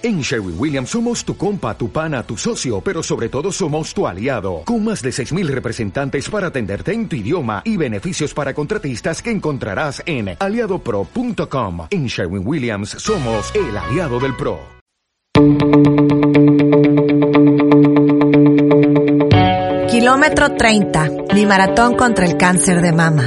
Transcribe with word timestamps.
En 0.00 0.20
Sherwin 0.20 0.54
Williams 0.56 0.90
somos 0.90 1.24
tu 1.24 1.36
compa, 1.36 1.76
tu 1.76 1.90
pana, 1.90 2.22
tu 2.22 2.36
socio, 2.36 2.80
pero 2.80 3.02
sobre 3.02 3.28
todo 3.28 3.50
somos 3.50 3.92
tu 3.92 4.06
aliado, 4.06 4.62
con 4.64 4.84
más 4.84 5.02
de 5.02 5.10
6.000 5.10 5.48
representantes 5.48 6.30
para 6.30 6.48
atenderte 6.48 6.92
en 6.92 7.08
tu 7.08 7.16
idioma 7.16 7.62
y 7.64 7.76
beneficios 7.76 8.32
para 8.32 8.54
contratistas 8.54 9.20
que 9.20 9.32
encontrarás 9.32 10.00
en 10.06 10.36
aliadopro.com. 10.38 11.88
En 11.90 12.06
Sherwin 12.06 12.46
Williams 12.46 12.90
somos 12.90 13.52
el 13.56 13.76
aliado 13.76 14.20
del 14.20 14.36
PRO. 14.36 14.60
Kilómetro 19.90 20.54
30, 20.54 21.10
mi 21.34 21.44
maratón 21.44 21.96
contra 21.96 22.24
el 22.24 22.36
cáncer 22.36 22.82
de 22.82 22.92
mama. 22.92 23.26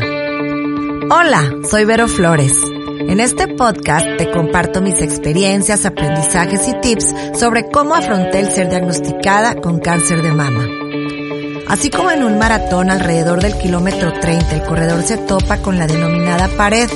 Hola, 1.09 1.53
soy 1.69 1.83
Vero 1.83 2.07
Flores. 2.07 2.70
En 3.07 3.19
este 3.19 3.47
podcast 3.47 4.05
te 4.17 4.29
comparto 4.31 4.79
mis 4.79 5.01
experiencias, 5.01 5.85
aprendizajes 5.85 6.67
y 6.67 6.73
tips 6.81 7.13
sobre 7.37 7.67
cómo 7.69 7.95
afronté 7.95 8.39
el 8.39 8.51
ser 8.51 8.69
diagnosticada 8.69 9.55
con 9.55 9.79
cáncer 9.79 10.21
de 10.21 10.31
mama. 10.31 10.67
Así 11.67 11.89
como 11.89 12.11
en 12.11 12.23
un 12.23 12.37
maratón 12.37 12.91
alrededor 12.91 13.41
del 13.41 13.57
kilómetro 13.57 14.13
30 14.13 14.55
el 14.55 14.63
corredor 14.63 15.01
se 15.03 15.17
topa 15.17 15.57
con 15.57 15.79
la 15.79 15.87
denominada 15.87 16.47
pared, 16.49 16.89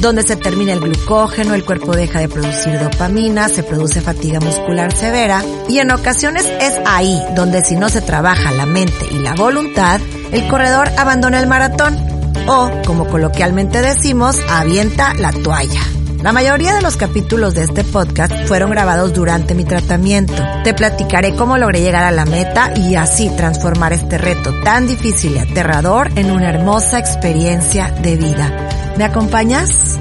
donde 0.00 0.22
se 0.22 0.36
termina 0.36 0.72
el 0.72 0.80
glucógeno, 0.80 1.54
el 1.54 1.64
cuerpo 1.64 1.94
deja 1.94 2.20
de 2.20 2.28
producir 2.28 2.78
dopamina, 2.78 3.48
se 3.48 3.62
produce 3.62 4.00
fatiga 4.00 4.38
muscular 4.40 4.92
severa 4.92 5.42
y 5.68 5.80
en 5.80 5.90
ocasiones 5.90 6.46
es 6.60 6.74
ahí 6.86 7.20
donde 7.34 7.64
si 7.64 7.76
no 7.76 7.88
se 7.88 8.00
trabaja 8.00 8.52
la 8.52 8.66
mente 8.66 9.06
y 9.10 9.18
la 9.18 9.34
voluntad, 9.34 10.00
el 10.30 10.46
corredor 10.48 10.88
abandona 10.96 11.40
el 11.40 11.46
maratón 11.46 12.07
o, 12.46 12.70
como 12.86 13.06
coloquialmente 13.06 13.82
decimos, 13.82 14.36
avienta 14.48 15.14
la 15.14 15.32
toalla. 15.32 15.80
La 16.22 16.32
mayoría 16.32 16.74
de 16.74 16.82
los 16.82 16.96
capítulos 16.96 17.54
de 17.54 17.62
este 17.62 17.84
podcast 17.84 18.32
fueron 18.46 18.70
grabados 18.70 19.14
durante 19.14 19.54
mi 19.54 19.64
tratamiento. 19.64 20.34
Te 20.64 20.74
platicaré 20.74 21.36
cómo 21.36 21.56
logré 21.56 21.80
llegar 21.80 22.02
a 22.04 22.10
la 22.10 22.24
meta 22.24 22.72
y 22.76 22.96
así 22.96 23.30
transformar 23.36 23.92
este 23.92 24.18
reto 24.18 24.52
tan 24.64 24.88
difícil 24.88 25.36
y 25.36 25.38
aterrador 25.38 26.10
en 26.16 26.32
una 26.32 26.48
hermosa 26.48 26.98
experiencia 26.98 27.92
de 28.02 28.16
vida. 28.16 28.68
¿Me 28.96 29.04
acompañas? 29.04 29.96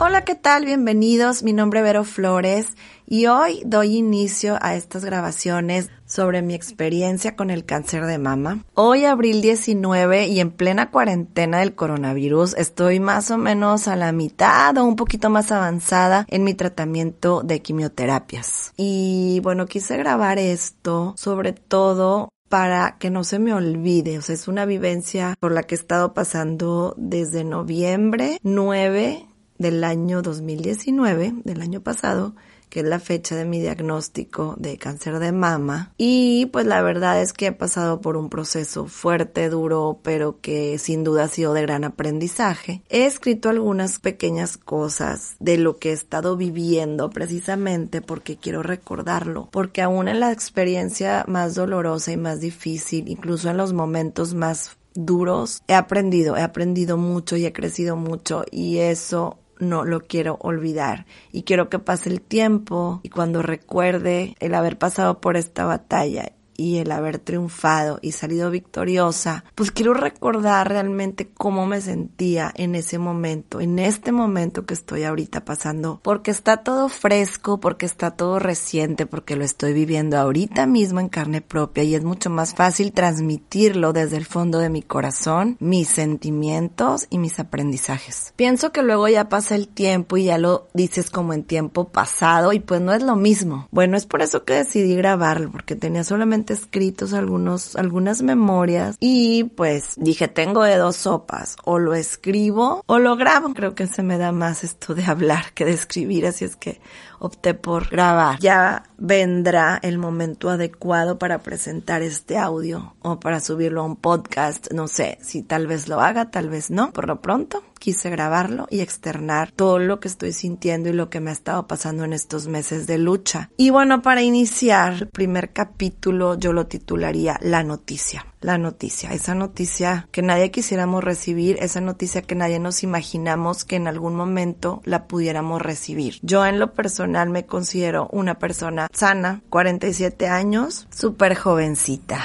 Hola, 0.00 0.24
¿qué 0.24 0.34
tal? 0.34 0.64
Bienvenidos. 0.64 1.42
Mi 1.42 1.52
nombre 1.52 1.80
es 1.80 1.84
Vero 1.84 2.04
Flores 2.04 2.68
y 3.12 3.26
hoy 3.26 3.62
doy 3.66 3.98
inicio 3.98 4.56
a 4.62 4.74
estas 4.74 5.04
grabaciones 5.04 5.90
sobre 6.06 6.40
mi 6.40 6.54
experiencia 6.54 7.36
con 7.36 7.50
el 7.50 7.66
cáncer 7.66 8.06
de 8.06 8.16
mama. 8.16 8.64
Hoy, 8.72 9.04
abril 9.04 9.42
19 9.42 10.28
y 10.28 10.40
en 10.40 10.50
plena 10.50 10.90
cuarentena 10.90 11.58
del 11.58 11.74
coronavirus, 11.74 12.54
estoy 12.56 13.00
más 13.00 13.30
o 13.30 13.36
menos 13.36 13.86
a 13.86 13.96
la 13.96 14.12
mitad 14.12 14.78
o 14.78 14.84
un 14.86 14.96
poquito 14.96 15.28
más 15.28 15.52
avanzada 15.52 16.24
en 16.30 16.42
mi 16.42 16.54
tratamiento 16.54 17.42
de 17.42 17.60
quimioterapias. 17.60 18.72
Y 18.78 19.40
bueno, 19.42 19.66
quise 19.66 19.98
grabar 19.98 20.38
esto 20.38 21.12
sobre 21.18 21.52
todo 21.52 22.30
para 22.48 22.96
que 22.96 23.10
no 23.10 23.24
se 23.24 23.38
me 23.38 23.52
olvide. 23.52 24.16
O 24.16 24.22
sea, 24.22 24.36
es 24.36 24.48
una 24.48 24.64
vivencia 24.64 25.34
por 25.38 25.52
la 25.52 25.64
que 25.64 25.74
he 25.74 25.78
estado 25.78 26.14
pasando 26.14 26.94
desde 26.96 27.44
noviembre 27.44 28.38
9 28.42 29.28
del 29.58 29.84
año 29.84 30.22
2019, 30.22 31.34
del 31.44 31.60
año 31.60 31.82
pasado, 31.82 32.34
que 32.72 32.80
es 32.80 32.86
la 32.86 33.00
fecha 33.00 33.36
de 33.36 33.44
mi 33.44 33.60
diagnóstico 33.60 34.54
de 34.56 34.78
cáncer 34.78 35.18
de 35.18 35.30
mama. 35.30 35.92
Y 35.98 36.46
pues 36.46 36.64
la 36.64 36.80
verdad 36.80 37.20
es 37.20 37.34
que 37.34 37.48
he 37.48 37.52
pasado 37.52 38.00
por 38.00 38.16
un 38.16 38.30
proceso 38.30 38.86
fuerte, 38.86 39.50
duro, 39.50 40.00
pero 40.02 40.40
que 40.40 40.78
sin 40.78 41.04
duda 41.04 41.24
ha 41.24 41.28
sido 41.28 41.52
de 41.52 41.60
gran 41.60 41.84
aprendizaje. 41.84 42.80
He 42.88 43.04
escrito 43.04 43.50
algunas 43.50 43.98
pequeñas 43.98 44.56
cosas 44.56 45.36
de 45.38 45.58
lo 45.58 45.76
que 45.76 45.90
he 45.90 45.92
estado 45.92 46.38
viviendo 46.38 47.10
precisamente 47.10 48.00
porque 48.00 48.38
quiero 48.38 48.62
recordarlo, 48.62 49.50
porque 49.52 49.82
aún 49.82 50.08
en 50.08 50.20
la 50.20 50.32
experiencia 50.32 51.26
más 51.28 51.54
dolorosa 51.54 52.12
y 52.12 52.16
más 52.16 52.40
difícil, 52.40 53.06
incluso 53.08 53.50
en 53.50 53.58
los 53.58 53.74
momentos 53.74 54.32
más 54.32 54.78
duros, 54.94 55.62
he 55.68 55.74
aprendido, 55.74 56.38
he 56.38 56.42
aprendido 56.42 56.96
mucho 56.96 57.36
y 57.36 57.44
he 57.44 57.52
crecido 57.52 57.96
mucho 57.96 58.44
y 58.50 58.78
eso 58.78 59.38
no 59.62 59.84
lo 59.84 60.00
quiero 60.00 60.36
olvidar. 60.40 61.06
Y 61.30 61.44
quiero 61.44 61.70
que 61.70 61.78
pase 61.78 62.10
el 62.10 62.20
tiempo 62.20 63.00
y 63.02 63.08
cuando 63.08 63.40
recuerde 63.40 64.34
el 64.40 64.54
haber 64.54 64.76
pasado 64.76 65.20
por 65.20 65.36
esta 65.36 65.64
batalla 65.64 66.32
y 66.62 66.78
el 66.78 66.92
haber 66.92 67.18
triunfado 67.18 67.98
y 68.02 68.12
salido 68.12 68.50
victoriosa, 68.50 69.44
pues 69.56 69.72
quiero 69.72 69.94
recordar 69.94 70.68
realmente 70.68 71.28
cómo 71.28 71.66
me 71.66 71.80
sentía 71.80 72.52
en 72.54 72.76
ese 72.76 72.98
momento, 72.98 73.60
en 73.60 73.80
este 73.80 74.12
momento 74.12 74.64
que 74.64 74.74
estoy 74.74 75.02
ahorita 75.02 75.44
pasando, 75.44 75.98
porque 76.04 76.30
está 76.30 76.58
todo 76.58 76.88
fresco, 76.88 77.58
porque 77.58 77.84
está 77.84 78.12
todo 78.12 78.38
reciente, 78.38 79.06
porque 79.06 79.34
lo 79.34 79.44
estoy 79.44 79.72
viviendo 79.72 80.16
ahorita 80.18 80.66
mismo 80.66 81.00
en 81.00 81.08
carne 81.08 81.40
propia 81.40 81.82
y 81.82 81.96
es 81.96 82.04
mucho 82.04 82.30
más 82.30 82.54
fácil 82.54 82.92
transmitirlo 82.92 83.92
desde 83.92 84.16
el 84.16 84.24
fondo 84.24 84.60
de 84.60 84.68
mi 84.68 84.82
corazón, 84.82 85.56
mis 85.58 85.88
sentimientos 85.88 87.08
y 87.10 87.18
mis 87.18 87.40
aprendizajes. 87.40 88.34
Pienso 88.36 88.70
que 88.70 88.82
luego 88.82 89.08
ya 89.08 89.28
pasa 89.28 89.56
el 89.56 89.66
tiempo 89.66 90.16
y 90.16 90.24
ya 90.26 90.38
lo 90.38 90.68
dices 90.74 91.10
como 91.10 91.32
en 91.32 91.42
tiempo 91.42 91.88
pasado 91.88 92.52
y 92.52 92.60
pues 92.60 92.80
no 92.80 92.92
es 92.92 93.02
lo 93.02 93.16
mismo. 93.16 93.66
Bueno, 93.72 93.96
es 93.96 94.06
por 94.06 94.22
eso 94.22 94.44
que 94.44 94.54
decidí 94.54 94.94
grabarlo, 94.94 95.50
porque 95.50 95.74
tenía 95.74 96.04
solamente 96.04 96.51
escritos 96.52 97.12
algunos, 97.12 97.76
algunas 97.76 98.22
memorias 98.22 98.96
y 99.00 99.44
pues 99.44 99.94
dije, 99.96 100.28
tengo 100.28 100.62
de 100.62 100.76
dos 100.76 100.96
sopas, 100.96 101.56
o 101.64 101.78
lo 101.78 101.94
escribo 101.94 102.82
o 102.86 102.98
lo 102.98 103.16
grabo. 103.16 103.54
Creo 103.54 103.74
que 103.74 103.86
se 103.86 104.02
me 104.02 104.18
da 104.18 104.32
más 104.32 104.64
esto 104.64 104.94
de 104.94 105.04
hablar 105.04 105.52
que 105.54 105.64
de 105.64 105.72
escribir, 105.72 106.26
así 106.26 106.44
es 106.44 106.56
que 106.56 106.80
opté 107.22 107.54
por 107.54 107.88
grabar. 107.88 108.38
Ya 108.40 108.82
vendrá 108.98 109.78
el 109.82 109.96
momento 109.96 110.50
adecuado 110.50 111.18
para 111.18 111.38
presentar 111.38 112.02
este 112.02 112.36
audio 112.36 112.96
o 113.00 113.20
para 113.20 113.40
subirlo 113.40 113.82
a 113.82 113.84
un 113.84 113.96
podcast. 113.96 114.72
No 114.72 114.88
sé 114.88 115.18
si 115.22 115.42
tal 115.42 115.68
vez 115.68 115.88
lo 115.88 116.00
haga, 116.00 116.30
tal 116.30 116.48
vez 116.48 116.70
no. 116.70 116.92
Por 116.92 117.06
lo 117.06 117.20
pronto 117.20 117.62
quise 117.78 118.10
grabarlo 118.10 118.66
y 118.70 118.80
externar 118.80 119.52
todo 119.52 119.78
lo 119.78 120.00
que 120.00 120.08
estoy 120.08 120.32
sintiendo 120.32 120.88
y 120.88 120.92
lo 120.92 121.10
que 121.10 121.20
me 121.20 121.30
ha 121.30 121.32
estado 121.32 121.66
pasando 121.66 122.04
en 122.04 122.12
estos 122.12 122.48
meses 122.48 122.86
de 122.86 122.98
lucha. 122.98 123.50
Y 123.56 123.70
bueno, 123.70 124.02
para 124.02 124.22
iniciar 124.22 125.08
primer 125.10 125.52
capítulo 125.52 126.36
yo 126.38 126.52
lo 126.52 126.66
titularía 126.66 127.38
La 127.40 127.62
noticia 127.62 128.26
la 128.42 128.58
noticia, 128.58 129.12
esa 129.12 129.36
noticia 129.36 130.08
que 130.10 130.20
nadie 130.20 130.50
quisiéramos 130.50 131.04
recibir, 131.04 131.58
esa 131.60 131.80
noticia 131.80 132.22
que 132.22 132.34
nadie 132.34 132.58
nos 132.58 132.82
imaginamos 132.82 133.64
que 133.64 133.76
en 133.76 133.86
algún 133.86 134.16
momento 134.16 134.82
la 134.84 135.06
pudiéramos 135.06 135.62
recibir. 135.62 136.18
Yo 136.22 136.44
en 136.44 136.58
lo 136.58 136.74
personal 136.74 137.11
me 137.30 137.46
considero 137.46 138.08
una 138.12 138.38
persona 138.38 138.88
sana, 138.92 139.42
47 139.50 140.28
años, 140.28 140.88
súper 140.90 141.36
jovencita, 141.36 142.24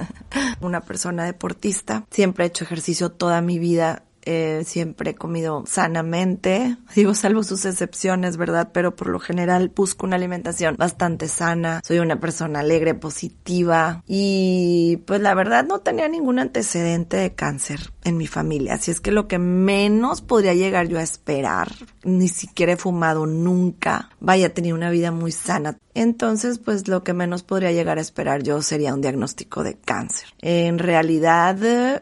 una 0.60 0.80
persona 0.80 1.24
deportista, 1.24 2.04
siempre 2.10 2.44
he 2.44 2.48
hecho 2.48 2.64
ejercicio 2.64 3.10
toda 3.10 3.40
mi 3.40 3.58
vida, 3.58 4.04
eh, 4.22 4.62
siempre 4.66 5.10
he 5.10 5.14
comido 5.14 5.64
sanamente, 5.66 6.76
digo 6.94 7.14
salvo 7.14 7.42
sus 7.42 7.64
excepciones, 7.64 8.36
¿verdad? 8.36 8.70
Pero 8.72 8.96
por 8.96 9.08
lo 9.08 9.18
general 9.18 9.72
busco 9.74 10.06
una 10.06 10.16
alimentación 10.16 10.76
bastante 10.76 11.28
sana, 11.28 11.80
soy 11.84 11.98
una 11.98 12.20
persona 12.20 12.60
alegre, 12.60 12.94
positiva 12.94 14.02
y 14.06 14.98
pues 15.06 15.20
la 15.20 15.34
verdad 15.34 15.64
no 15.64 15.80
tenía 15.80 16.08
ningún 16.08 16.38
antecedente 16.38 17.16
de 17.16 17.34
cáncer 17.34 17.92
en 18.04 18.16
mi 18.16 18.26
familia, 18.26 18.74
así 18.74 18.90
es 18.90 19.00
que 19.00 19.12
lo 19.12 19.28
que 19.28 19.38
menos 19.38 20.22
podría 20.22 20.54
llegar 20.54 20.88
yo 20.88 20.98
a 20.98 21.02
esperar, 21.02 21.72
ni 22.04 22.28
siquiera 22.28 22.72
he 22.72 22.76
fumado 22.76 23.26
nunca, 23.26 24.10
vaya, 24.20 24.52
tenía 24.52 24.74
una 24.74 24.90
vida 24.90 25.10
muy 25.12 25.32
sana. 25.32 25.76
Entonces, 25.94 26.58
pues 26.58 26.86
lo 26.88 27.02
que 27.02 27.12
menos 27.12 27.42
podría 27.42 27.72
llegar 27.72 27.98
a 27.98 28.00
esperar 28.00 28.42
yo 28.42 28.62
sería 28.62 28.94
un 28.94 29.00
diagnóstico 29.00 29.64
de 29.64 29.74
cáncer. 29.74 30.28
En 30.40 30.78
realidad, 30.78 31.58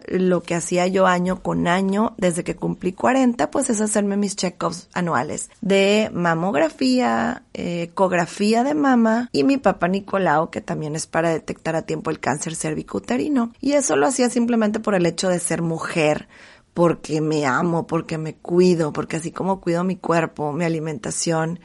lo 0.09 0.43
que 0.43 0.55
hacía 0.55 0.87
yo 0.87 1.07
año 1.07 1.43
con 1.43 1.67
año, 1.67 2.08
desde 2.17 2.45
que 2.45 2.57
cumplí 2.57 2.93
40, 2.93 3.51
pues 3.51 3.71
es 3.71 3.81
hacerme 3.81 4.17
mis 4.17 4.37
check-ups 4.37 4.89
anuales 4.93 5.51
de 5.61 6.11
mamografía, 6.13 7.43
ecografía 7.53 8.65
de 8.65 8.75
mama 8.75 9.29
y 9.33 9.45
mi 9.45 9.57
papá 9.59 9.89
Nicolau, 9.89 10.51
que 10.51 10.61
también 10.61 10.97
es 10.97 11.07
para 11.07 11.31
detectar 11.31 11.77
a 11.77 11.83
tiempo 11.83 12.11
el 12.11 12.21
cáncer 12.21 12.55
cervicouterino. 12.55 13.53
Y 13.61 13.73
eso 13.73 13.97
lo 13.97 14.07
hacía 14.07 14.31
simplemente 14.31 14.81
por 14.81 14.95
el 14.95 15.07
hecho 15.07 15.29
de 15.29 15.39
ser 15.39 15.63
mujer 15.63 16.29
porque 16.75 17.21
me 17.21 17.45
amo, 17.45 17.89
porque 17.89 18.19
me 18.19 18.35
cuido, 18.35 18.93
porque 18.93 19.17
así 19.17 19.33
como 19.33 19.61
cuido 19.61 19.83
mi 19.83 19.97
cuerpo, 19.97 20.53
mi 20.53 20.65
alimentación, 20.65 21.59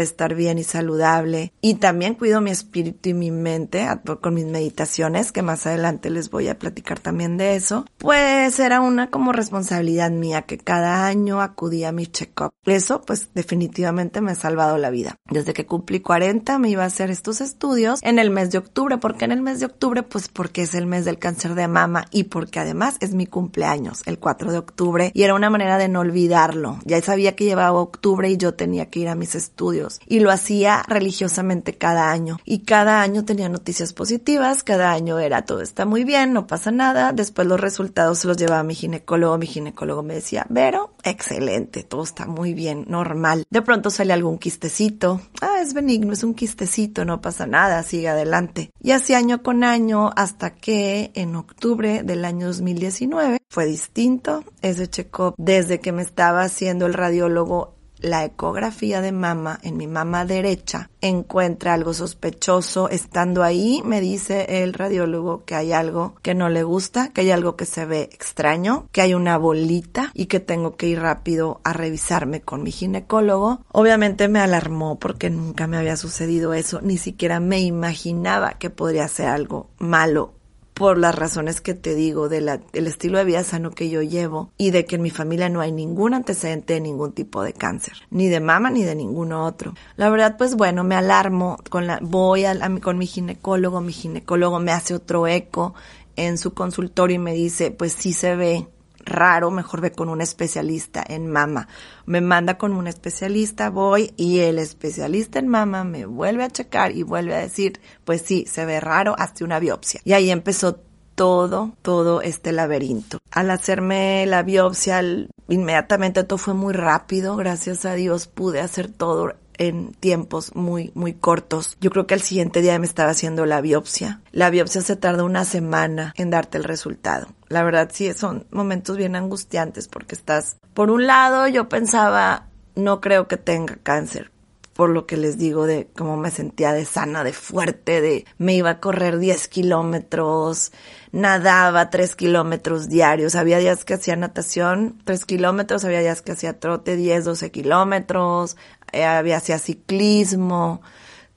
estar 0.00 0.34
bien 0.34 0.58
y 0.58 0.64
saludable. 0.64 1.52
Y 1.60 1.74
también 1.74 2.14
cuido 2.14 2.40
mi 2.40 2.50
espíritu 2.50 3.10
y 3.10 3.14
mi 3.14 3.30
mente 3.30 3.86
con 4.20 4.34
mis 4.34 4.46
meditaciones, 4.46 5.32
que 5.32 5.42
más 5.42 5.66
adelante 5.66 6.10
les 6.10 6.30
voy 6.30 6.48
a 6.48 6.58
platicar 6.58 6.98
también 6.98 7.36
de 7.36 7.56
eso. 7.56 7.84
Pues 7.98 8.58
era 8.58 8.80
una 8.80 9.10
como 9.10 9.32
responsabilidad 9.32 10.10
mía 10.10 10.42
que 10.42 10.58
cada 10.58 11.06
año 11.06 11.40
acudía 11.40 11.90
a 11.90 11.92
mi 11.92 12.06
check-up. 12.06 12.52
Eso 12.64 13.02
pues 13.02 13.30
definitivamente 13.34 14.20
me 14.20 14.32
ha 14.32 14.36
salvado 14.36 14.78
la 14.78 14.90
vida. 14.90 15.16
Desde 15.30 15.52
que 15.52 15.66
cumplí 15.66 16.00
40 16.00 16.58
me 16.58 16.70
iba 16.70 16.84
a 16.84 16.86
hacer 16.86 17.10
estos 17.10 17.40
estudios 17.40 18.00
en 18.02 18.18
el 18.18 18.30
mes 18.30 18.50
de 18.50 18.58
octubre. 18.58 18.98
¿Por 18.98 19.16
qué 19.16 19.24
en 19.24 19.32
el 19.32 19.42
mes 19.42 19.60
de 19.60 19.66
octubre? 19.66 20.02
Pues 20.02 20.28
porque 20.28 20.62
es 20.62 20.74
el 20.74 20.86
mes 20.86 21.04
del 21.04 21.18
cáncer 21.18 21.54
de 21.54 21.68
mama 21.68 22.04
y 22.10 22.24
porque 22.24 22.60
además 22.60 22.96
es 23.00 23.14
mi 23.14 23.26
cumpleaños, 23.26 24.02
el 24.06 24.18
4 24.18 24.52
de 24.52 24.58
octubre. 24.58 25.10
Y 25.14 25.22
era 25.22 25.34
una 25.34 25.50
manera 25.50 25.78
de 25.78 25.88
no 25.88 26.00
olvidarlo. 26.00 26.78
Ya 26.84 27.00
sabía 27.02 27.34
que 27.36 27.44
llevaba 27.44 27.80
octubre 27.80 28.30
y 28.30 28.36
yo 28.36 28.54
tenía 28.54 28.86
que 28.86 29.00
ir 29.00 29.08
a 29.08 29.14
mis 29.14 29.34
estudios. 29.34 29.81
Y 30.06 30.20
lo 30.20 30.30
hacía 30.30 30.82
religiosamente 30.86 31.78
cada 31.78 32.10
año. 32.10 32.38
Y 32.44 32.60
cada 32.60 33.02
año 33.02 33.24
tenía 33.24 33.48
noticias 33.48 33.92
positivas, 33.92 34.62
cada 34.62 34.92
año 34.92 35.18
era 35.18 35.42
todo 35.42 35.62
está 35.62 35.84
muy 35.86 36.04
bien, 36.04 36.32
no 36.32 36.46
pasa 36.46 36.70
nada. 36.70 37.12
Después 37.12 37.46
los 37.46 37.60
resultados 37.60 38.18
se 38.18 38.28
los 38.28 38.36
llevaba 38.36 38.60
a 38.60 38.64
mi 38.64 38.74
ginecólogo. 38.74 39.38
Mi 39.38 39.46
ginecólogo 39.46 40.02
me 40.02 40.14
decía, 40.14 40.46
Vero, 40.48 40.94
excelente, 41.02 41.82
todo 41.82 42.02
está 42.02 42.26
muy 42.26 42.54
bien, 42.54 42.84
normal. 42.88 43.44
De 43.50 43.62
pronto 43.62 43.90
sale 43.90 44.12
algún 44.12 44.38
quistecito. 44.38 45.20
Ah, 45.40 45.60
es 45.62 45.74
benigno, 45.74 46.12
es 46.12 46.22
un 46.22 46.34
quistecito, 46.34 47.04
no 47.04 47.20
pasa 47.20 47.46
nada, 47.46 47.82
sigue 47.82 48.08
adelante. 48.08 48.70
Y 48.80 48.92
así 48.92 49.14
año 49.14 49.42
con 49.42 49.64
año 49.64 50.10
hasta 50.16 50.54
que 50.54 51.10
en 51.14 51.36
octubre 51.36 52.02
del 52.02 52.24
año 52.24 52.48
2019 52.48 53.38
fue 53.48 53.66
distinto 53.66 54.44
ese 54.60 54.88
check-up 54.88 55.34
desde 55.38 55.80
que 55.80 55.92
me 55.92 56.02
estaba 56.02 56.42
haciendo 56.42 56.86
el 56.86 56.94
radiólogo 56.94 57.74
la 58.02 58.24
ecografía 58.24 59.00
de 59.00 59.12
mama 59.12 59.58
en 59.62 59.76
mi 59.76 59.86
mama 59.86 60.24
derecha 60.26 60.90
encuentra 61.00 61.74
algo 61.74 61.94
sospechoso. 61.94 62.88
Estando 62.88 63.42
ahí, 63.42 63.80
me 63.84 64.00
dice 64.00 64.62
el 64.62 64.74
radiólogo 64.74 65.44
que 65.44 65.54
hay 65.54 65.72
algo 65.72 66.14
que 66.22 66.34
no 66.34 66.48
le 66.48 66.62
gusta, 66.62 67.08
que 67.08 67.22
hay 67.22 67.30
algo 67.30 67.56
que 67.56 67.64
se 67.64 67.86
ve 67.86 68.08
extraño, 68.12 68.88
que 68.92 69.00
hay 69.00 69.14
una 69.14 69.38
bolita 69.38 70.10
y 70.14 70.26
que 70.26 70.40
tengo 70.40 70.76
que 70.76 70.88
ir 70.88 71.00
rápido 71.00 71.60
a 71.64 71.72
revisarme 71.72 72.40
con 72.42 72.62
mi 72.62 72.70
ginecólogo. 72.70 73.64
Obviamente 73.72 74.28
me 74.28 74.40
alarmó 74.40 74.98
porque 74.98 75.30
nunca 75.30 75.66
me 75.66 75.76
había 75.76 75.96
sucedido 75.96 76.54
eso, 76.54 76.80
ni 76.82 76.98
siquiera 76.98 77.40
me 77.40 77.60
imaginaba 77.60 78.54
que 78.54 78.70
podría 78.70 79.08
ser 79.08 79.28
algo 79.28 79.70
malo 79.78 80.34
por 80.74 80.98
las 80.98 81.14
razones 81.14 81.60
que 81.60 81.74
te 81.74 81.94
digo 81.94 82.28
del 82.28 82.48
estilo 82.72 83.18
de 83.18 83.24
vida 83.24 83.44
sano 83.44 83.70
que 83.70 83.90
yo 83.90 84.02
llevo 84.02 84.50
y 84.56 84.70
de 84.70 84.84
que 84.84 84.96
en 84.96 85.02
mi 85.02 85.10
familia 85.10 85.48
no 85.48 85.60
hay 85.60 85.72
ningún 85.72 86.14
antecedente 86.14 86.74
de 86.74 86.80
ningún 86.80 87.12
tipo 87.12 87.42
de 87.42 87.52
cáncer, 87.52 87.94
ni 88.10 88.28
de 88.28 88.40
mama 88.40 88.70
ni 88.70 88.82
de 88.82 88.94
ninguno 88.94 89.44
otro. 89.44 89.74
La 89.96 90.08
verdad, 90.08 90.36
pues 90.38 90.56
bueno, 90.56 90.84
me 90.84 90.94
alarmo, 90.94 91.58
con 91.70 91.86
la, 91.86 91.98
voy 92.02 92.44
a, 92.44 92.56
con 92.80 92.98
mi 92.98 93.06
ginecólogo, 93.06 93.80
mi 93.80 93.92
ginecólogo 93.92 94.60
me 94.60 94.72
hace 94.72 94.94
otro 94.94 95.26
eco 95.26 95.74
en 96.16 96.38
su 96.38 96.54
consultorio 96.54 97.16
y 97.16 97.20
me 97.20 97.34
dice, 97.34 97.70
pues 97.70 97.92
sí 97.92 98.12
se 98.12 98.36
ve 98.36 98.68
raro, 99.04 99.50
mejor 99.50 99.80
ve 99.80 99.92
con 99.92 100.08
un 100.08 100.20
especialista 100.20 101.04
en 101.06 101.30
mama. 101.30 101.68
Me 102.06 102.20
manda 102.20 102.58
con 102.58 102.72
un 102.72 102.86
especialista, 102.86 103.70
voy 103.70 104.12
y 104.16 104.40
el 104.40 104.58
especialista 104.58 105.38
en 105.38 105.48
mama 105.48 105.84
me 105.84 106.06
vuelve 106.06 106.44
a 106.44 106.50
checar 106.50 106.92
y 106.92 107.02
vuelve 107.02 107.34
a 107.34 107.38
decir, 107.38 107.80
pues 108.04 108.22
sí, 108.22 108.44
se 108.48 108.64
ve 108.64 108.80
raro, 108.80 109.14
hazte 109.18 109.44
una 109.44 109.58
biopsia. 109.58 110.00
Y 110.04 110.12
ahí 110.12 110.30
empezó 110.30 110.80
todo, 111.14 111.72
todo 111.82 112.22
este 112.22 112.52
laberinto. 112.52 113.18
Al 113.30 113.50
hacerme 113.50 114.24
la 114.26 114.42
biopsia, 114.42 115.02
inmediatamente 115.48 116.24
todo 116.24 116.38
fue 116.38 116.54
muy 116.54 116.72
rápido, 116.72 117.36
gracias 117.36 117.84
a 117.84 117.94
Dios 117.94 118.26
pude 118.26 118.60
hacer 118.60 118.88
todo 118.90 119.34
en 119.58 119.92
tiempos 119.94 120.54
muy, 120.54 120.90
muy 120.94 121.14
cortos. 121.14 121.76
Yo 121.80 121.90
creo 121.90 122.06
que 122.06 122.14
el 122.14 122.22
siguiente 122.22 122.62
día 122.62 122.78
me 122.78 122.86
estaba 122.86 123.10
haciendo 123.10 123.46
la 123.46 123.60
biopsia. 123.60 124.20
La 124.32 124.50
biopsia 124.50 124.80
se 124.82 124.96
tarda 124.96 125.24
una 125.24 125.44
semana 125.44 126.14
en 126.16 126.30
darte 126.30 126.58
el 126.58 126.64
resultado. 126.64 127.28
La 127.48 127.62
verdad 127.62 127.90
sí, 127.92 128.12
son 128.14 128.46
momentos 128.50 128.96
bien 128.96 129.16
angustiantes 129.16 129.88
porque 129.88 130.14
estás, 130.14 130.56
por 130.74 130.90
un 130.90 131.06
lado 131.06 131.46
yo 131.48 131.68
pensaba, 131.68 132.46
no 132.74 133.00
creo 133.00 133.28
que 133.28 133.36
tenga 133.36 133.76
cáncer, 133.82 134.30
por 134.72 134.90
lo 134.90 135.06
que 135.06 135.16
les 135.16 135.36
digo 135.36 135.66
de 135.66 135.88
cómo 135.96 136.16
me 136.16 136.30
sentía 136.30 136.72
de 136.72 136.84
sana, 136.84 137.24
de 137.24 137.32
fuerte, 137.32 138.00
de 138.00 138.24
me 138.38 138.54
iba 138.54 138.70
a 138.70 138.80
correr 138.80 139.18
10 139.18 139.48
kilómetros, 139.48 140.72
nadaba 141.12 141.90
3 141.90 142.16
kilómetros 142.16 142.88
diarios, 142.88 143.34
había 143.34 143.58
días 143.58 143.84
que 143.84 143.94
hacía 143.94 144.16
natación 144.16 144.98
3 145.04 145.24
kilómetros, 145.26 145.84
había 145.84 146.00
días 146.00 146.22
que 146.22 146.32
hacía 146.32 146.58
trote 146.58 146.96
10, 146.96 147.24
12 147.24 147.50
kilómetros, 147.50 148.56
había 148.92 149.36
hacía 149.36 149.58
ciclismo, 149.58 150.82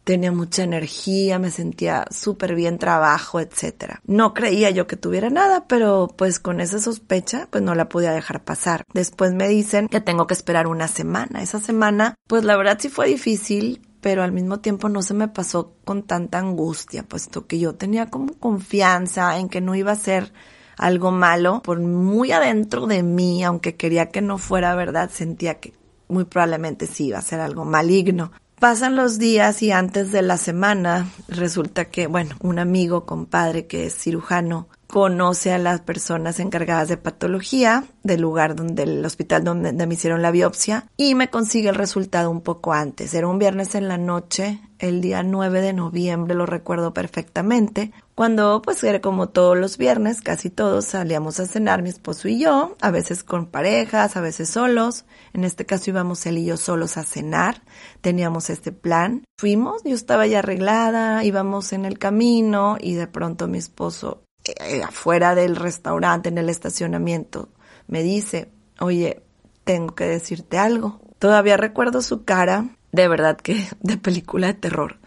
tenía 0.05 0.31
mucha 0.31 0.63
energía, 0.63 1.39
me 1.39 1.51
sentía 1.51 2.05
súper 2.11 2.55
bien 2.55 2.77
trabajo, 2.77 3.39
etcétera. 3.41 3.99
No 4.05 4.33
creía 4.33 4.69
yo 4.69 4.87
que 4.87 4.95
tuviera 4.95 5.29
nada, 5.29 5.65
pero 5.67 6.07
pues 6.15 6.39
con 6.39 6.61
esa 6.61 6.79
sospecha 6.79 7.47
pues 7.49 7.63
no 7.63 7.75
la 7.75 7.89
podía 7.89 8.11
dejar 8.11 8.43
pasar. 8.43 8.85
Después 8.93 9.33
me 9.33 9.49
dicen 9.49 9.89
que 9.89 9.99
tengo 9.99 10.27
que 10.27 10.35
esperar 10.35 10.67
una 10.67 10.87
semana. 10.87 11.41
Esa 11.41 11.59
semana 11.59 12.15
pues 12.27 12.45
la 12.45 12.55
verdad 12.55 12.77
sí 12.79 12.89
fue 12.89 13.07
difícil, 13.07 13.81
pero 13.99 14.21
al 14.23 14.31
mismo 14.31 14.59
tiempo 14.59 14.87
no 14.87 15.01
se 15.01 15.15
me 15.15 15.27
pasó 15.27 15.73
con 15.83 16.03
tanta 16.03 16.37
angustia, 16.37 17.03
puesto 17.03 17.47
que 17.47 17.59
yo 17.59 17.73
tenía 17.73 18.11
como 18.11 18.33
confianza 18.35 19.39
en 19.39 19.49
que 19.49 19.61
no 19.61 19.73
iba 19.73 19.91
a 19.91 19.95
ser 19.95 20.31
algo 20.77 21.09
malo, 21.09 21.61
por 21.63 21.79
muy 21.79 22.31
adentro 22.31 22.85
de 22.85 23.01
mí, 23.01 23.43
aunque 23.43 23.75
quería 23.75 24.09
que 24.09 24.21
no 24.21 24.37
fuera 24.37 24.75
verdad, 24.75 25.09
sentía 25.11 25.59
que 25.59 25.73
muy 26.07 26.25
probablemente 26.25 26.87
sí 26.87 27.07
iba 27.07 27.19
a 27.19 27.23
ser 27.23 27.39
algo 27.39 27.65
maligno. 27.65 28.31
Pasan 28.59 28.95
los 28.95 29.19
días 29.19 29.61
y 29.61 29.71
antes 29.71 30.11
de 30.11 30.21
la 30.21 30.37
semana 30.37 31.09
resulta 31.27 31.85
que, 31.85 32.07
bueno, 32.07 32.35
un 32.41 32.57
amigo, 32.57 33.05
compadre 33.05 33.67
que 33.67 33.87
es 33.87 33.95
cirujano, 33.95 34.69
conoce 34.95 35.51
a 35.51 35.57
las 35.57 35.81
personas 35.81 36.39
encargadas 36.39 36.88
de 36.88 36.95
patología 36.95 37.83
del 38.03 38.21
lugar 38.21 38.56
donde 38.56 38.83
el 38.83 39.06
hospital 39.06 39.44
donde, 39.44 39.74
me 39.74 39.94
hicieron 39.94 40.21
la 40.21 40.31
biopsia 40.31 40.88
y 40.95 41.15
me 41.15 41.30
consigue 41.30 41.68
el 41.68 41.75
resultado 41.75 42.31
un 42.31 42.39
poco 42.39 42.71
antes. 42.71 43.13
Era 43.13 43.27
un 43.27 43.38
viernes 43.38 43.75
en 43.75 43.89
la 43.89 43.97
noche, 43.97 44.62
el 44.80 45.01
día 45.01 45.21
9 45.21 45.59
de 45.59 45.74
noviembre, 45.74 46.33
lo 46.33 46.45
recuerdo 46.45 46.94
perfectamente, 46.94 47.92
cuando 48.15 48.62
pues 48.62 48.81
era 48.86 49.01
como 49.01 49.27
todos 49.27 49.57
los 49.57 49.77
viernes, 49.77 50.21
casi 50.21 50.50
todos 50.50 50.86
salíamos 50.86 51.41
a 51.41 51.45
cenar 51.45 51.81
mi 51.81 51.89
esposo 51.89 52.30
y 52.30 52.39
yo, 52.39 52.77
a 52.80 52.89
veces 52.89 53.25
con 53.25 53.48
parejas, 53.48 54.15
a 54.15 54.21
veces 54.21 54.48
solos. 54.50 55.03
En 55.33 55.44
este 55.44 55.65
caso 55.65 55.89
íbamos 55.89 56.25
él 56.25 56.38
y 56.38 56.45
yo 56.45 56.56
solos 56.56 56.95
a 56.95 57.03
cenar. 57.03 57.63
Teníamos 58.00 58.50
este 58.50 58.71
plan. 58.71 59.25
Fuimos, 59.38 59.83
yo 59.83 59.94
estaba 59.94 60.25
ya 60.25 60.39
arreglada, 60.39 61.25
íbamos 61.25 61.74
en 61.74 61.83
el 61.83 62.00
camino 62.00 62.77
y 62.80 62.94
de 62.94 63.07
pronto 63.07 63.50
mi 63.50 63.57
esposo 63.57 64.25
eh, 64.45 64.83
afuera 64.83 65.36
del 65.36 65.56
restaurante, 65.56 66.30
en 66.30 66.38
el 66.38 66.50
estacionamiento, 66.50 67.50
me 67.88 68.03
dice, 68.03 68.50
oye, 68.80 69.21
tengo 69.63 69.95
que 69.95 70.06
decirte 70.06 70.57
algo. 70.57 71.01
Todavía 71.19 71.57
recuerdo 71.57 72.01
su 72.01 72.24
cara, 72.24 72.69
de 72.92 73.07
verdad 73.07 73.38
que 73.38 73.68
de 73.81 73.97
película 73.97 74.47
de 74.47 74.53
terror. 74.53 74.97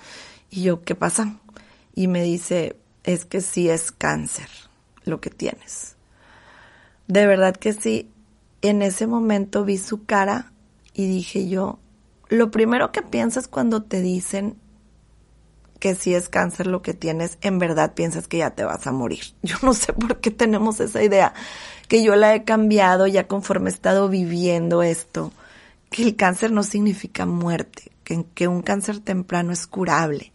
Y 0.51 0.63
yo, 0.63 0.83
¿qué 0.83 0.95
pasa? 0.95 1.37
Y 1.95 2.09
me 2.09 2.23
dice, 2.23 2.77
es 3.05 3.25
que 3.25 3.41
sí 3.41 3.69
es 3.69 3.93
cáncer 3.93 4.49
lo 5.05 5.21
que 5.21 5.31
tienes. 5.31 5.97
De 7.07 7.27
verdad 7.27 7.57
que 7.57 7.73
sí. 7.73 8.11
En 8.61 8.83
ese 8.83 9.07
momento 9.07 9.65
vi 9.65 9.79
su 9.79 10.05
cara 10.05 10.53
y 10.93 11.07
dije 11.07 11.49
yo, 11.49 11.79
lo 12.29 12.51
primero 12.51 12.91
que 12.91 13.03
piensas 13.03 13.47
cuando 13.47 13.85
te 13.85 14.03
dicen 14.03 14.57
que 15.79 15.95
si 15.95 16.15
es 16.15 16.29
cáncer 16.29 16.67
lo 16.67 16.83
que 16.83 16.95
tienes, 16.95 17.39
en 17.41 17.59
verdad 17.59 17.95
piensas 17.95 18.29
que 18.29 18.39
ya 18.39 18.51
te 18.51 18.65
vas 18.65 18.87
a 18.87 18.93
morir. 18.93 19.25
Yo 19.43 19.57
no 19.63 19.75
sé 19.75 19.93
por 19.93 20.21
qué 20.21 20.31
tenemos 20.31 20.81
esa 20.81 21.03
idea, 21.03 21.35
que 21.89 22.03
yo 22.03 22.17
la 22.17 22.35
he 22.35 22.45
cambiado 22.45 23.07
ya 23.07 23.27
conforme 23.27 23.71
he 23.71 23.73
estado 23.73 24.09
viviendo 24.09 24.83
esto, 24.83 25.33
que 25.91 26.03
el 26.03 26.17
cáncer 26.17 26.53
no 26.53 26.63
significa 26.63 27.25
muerte, 27.25 27.93
que, 28.05 28.49
un 28.49 28.61
cáncer 28.61 29.01
temprano 29.01 29.53
es 29.53 29.67
curable. 29.67 30.33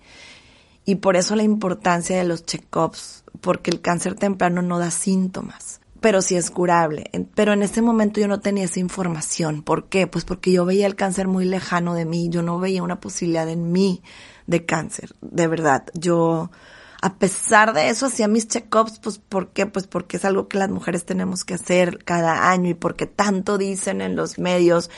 Y 0.85 0.95
por 0.95 1.15
eso 1.15 1.35
la 1.35 1.43
importancia 1.43 2.17
de 2.17 2.23
los 2.23 2.45
check-ups, 2.45 3.23
porque 3.39 3.69
el 3.69 3.81
cáncer 3.81 4.15
temprano 4.15 4.63
no 4.63 4.79
da 4.79 4.89
síntomas 4.89 5.79
pero 6.03 6.21
sí 6.21 6.35
es 6.35 6.51
curable. 6.51 7.09
Pero 7.33 7.53
en 7.53 7.63
ese 7.63 7.81
momento 7.81 8.19
yo 8.19 8.27
no 8.27 8.41
tenía 8.41 8.65
esa 8.65 8.81
información. 8.81 9.63
¿Por 9.63 9.87
qué? 9.87 10.05
Pues 10.05 10.25
porque 10.25 10.51
yo 10.51 10.65
veía 10.65 10.85
el 10.85 10.97
cáncer 10.97 11.29
muy 11.29 11.45
lejano 11.45 11.93
de 11.93 12.03
mí, 12.03 12.27
yo 12.29 12.41
no 12.41 12.59
veía 12.59 12.83
una 12.83 12.99
posibilidad 12.99 13.47
en 13.47 13.71
mí 13.71 14.03
de 14.45 14.65
cáncer, 14.65 15.15
de 15.21 15.47
verdad. 15.47 15.85
Yo, 15.93 16.51
a 17.01 17.15
pesar 17.15 17.71
de 17.71 17.87
eso, 17.87 18.07
hacía 18.07 18.27
mis 18.27 18.49
check-ups, 18.49 18.99
pues 18.99 19.17
¿por 19.17 19.53
qué? 19.53 19.65
Pues 19.65 19.87
porque 19.87 20.17
es 20.17 20.25
algo 20.25 20.49
que 20.49 20.57
las 20.57 20.69
mujeres 20.69 21.05
tenemos 21.05 21.45
que 21.45 21.53
hacer 21.53 22.03
cada 22.03 22.51
año 22.51 22.71
y 22.71 22.73
porque 22.73 23.05
tanto 23.05 23.57
dicen 23.57 24.01
en 24.01 24.17
los 24.17 24.37
medios 24.37 24.89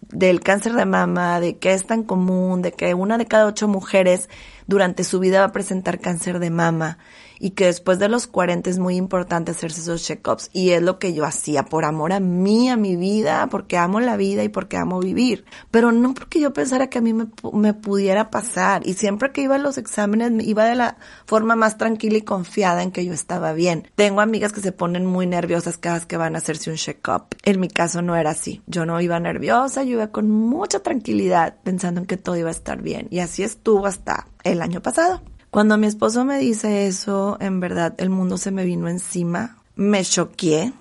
del 0.00 0.40
cáncer 0.40 0.72
de 0.72 0.86
mama, 0.86 1.38
de 1.38 1.58
que 1.58 1.72
es 1.72 1.86
tan 1.86 2.02
común, 2.02 2.62
de 2.62 2.72
que 2.72 2.94
una 2.94 3.16
de 3.16 3.26
cada 3.26 3.46
ocho 3.46 3.68
mujeres 3.68 4.28
durante 4.66 5.04
su 5.04 5.20
vida 5.20 5.38
va 5.38 5.46
a 5.46 5.52
presentar 5.52 6.00
cáncer 6.00 6.40
de 6.40 6.50
mama 6.50 6.98
y 7.38 7.50
que 7.50 7.66
después 7.66 7.98
de 7.98 8.08
los 8.08 8.26
40 8.26 8.68
es 8.70 8.78
muy 8.78 8.96
importante 8.96 9.50
hacerse 9.50 9.80
esos 9.80 10.04
check-ups 10.04 10.50
y 10.52 10.70
es 10.70 10.82
lo 10.82 10.98
que 10.98 11.14
yo 11.14 11.24
hacía 11.24 11.64
por 11.64 11.84
amor 11.84 12.12
a 12.12 12.20
mí, 12.20 12.68
a 12.68 12.76
mi 12.76 12.96
vida, 12.96 13.48
porque 13.50 13.76
amo 13.76 14.00
la 14.00 14.16
vida 14.16 14.44
y 14.44 14.48
porque 14.48 14.76
amo 14.76 15.00
vivir, 15.00 15.44
pero 15.70 15.92
no 15.92 16.14
porque 16.14 16.40
yo 16.40 16.52
pensara 16.52 16.88
que 16.88 16.98
a 16.98 17.02
mí 17.02 17.12
me, 17.12 17.74
pudiera 17.74 18.30
pasar 18.30 18.86
y 18.86 18.94
siempre 18.94 19.32
que 19.32 19.42
iba 19.42 19.56
a 19.56 19.58
los 19.58 19.78
exámenes 19.78 20.32
me 20.32 20.42
iba 20.42 20.64
de 20.64 20.74
la 20.74 20.96
forma 21.26 21.56
más 21.56 21.78
tranquila 21.78 22.18
y 22.18 22.22
confiada 22.22 22.82
en 22.82 22.90
que 22.90 23.04
yo 23.04 23.12
estaba 23.12 23.52
bien. 23.52 23.88
Tengo 23.94 24.20
amigas 24.20 24.52
que 24.52 24.60
se 24.60 24.72
ponen 24.72 25.06
muy 25.06 25.26
nerviosas 25.26 25.78
cada 25.78 25.96
vez 25.96 26.06
que 26.06 26.16
van 26.16 26.34
a 26.34 26.38
hacerse 26.38 26.70
un 26.70 26.76
check-up. 26.76 27.36
En 27.44 27.60
mi 27.60 27.68
caso 27.68 28.02
no 28.02 28.16
era 28.16 28.30
así. 28.30 28.62
Yo 28.66 28.86
no 28.86 29.00
iba 29.00 29.18
nerviosa, 29.20 29.82
yo 29.84 29.92
iba 29.92 30.08
con 30.08 30.30
mucha 30.30 30.80
tranquilidad 30.80 31.56
pensando 31.62 32.00
en 32.00 32.06
que 32.06 32.16
todo 32.16 32.36
iba 32.36 32.48
a 32.48 32.52
estar 32.52 32.82
bien 32.82 33.08
y 33.10 33.20
así 33.20 33.42
estuvo 33.42 33.86
hasta 33.86 34.26
el 34.44 34.62
año 34.62 34.80
pasado. 34.82 35.22
Cuando 35.50 35.78
mi 35.78 35.86
esposo 35.86 36.24
me 36.24 36.38
dice 36.38 36.86
eso, 36.86 37.38
en 37.40 37.58
verdad 37.60 37.94
el 37.98 38.10
mundo 38.10 38.36
se 38.36 38.50
me 38.50 38.64
vino 38.64 38.88
encima, 38.88 39.56
me 39.76 40.04
choqué, 40.04 40.72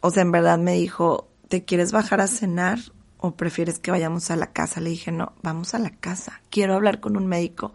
o 0.00 0.10
sea, 0.10 0.22
en 0.22 0.32
verdad 0.32 0.58
me 0.58 0.74
dijo, 0.74 1.28
¿te 1.48 1.64
quieres 1.64 1.92
bajar 1.92 2.20
a 2.20 2.26
cenar 2.26 2.80
o 3.18 3.36
prefieres 3.36 3.78
que 3.78 3.92
vayamos 3.92 4.30
a 4.30 4.36
la 4.36 4.48
casa? 4.52 4.80
Le 4.80 4.90
dije, 4.90 5.12
no, 5.12 5.32
vamos 5.42 5.74
a 5.74 5.78
la 5.78 5.90
casa, 5.90 6.40
quiero 6.50 6.74
hablar 6.74 6.98
con 6.98 7.16
un 7.16 7.26
médico. 7.26 7.72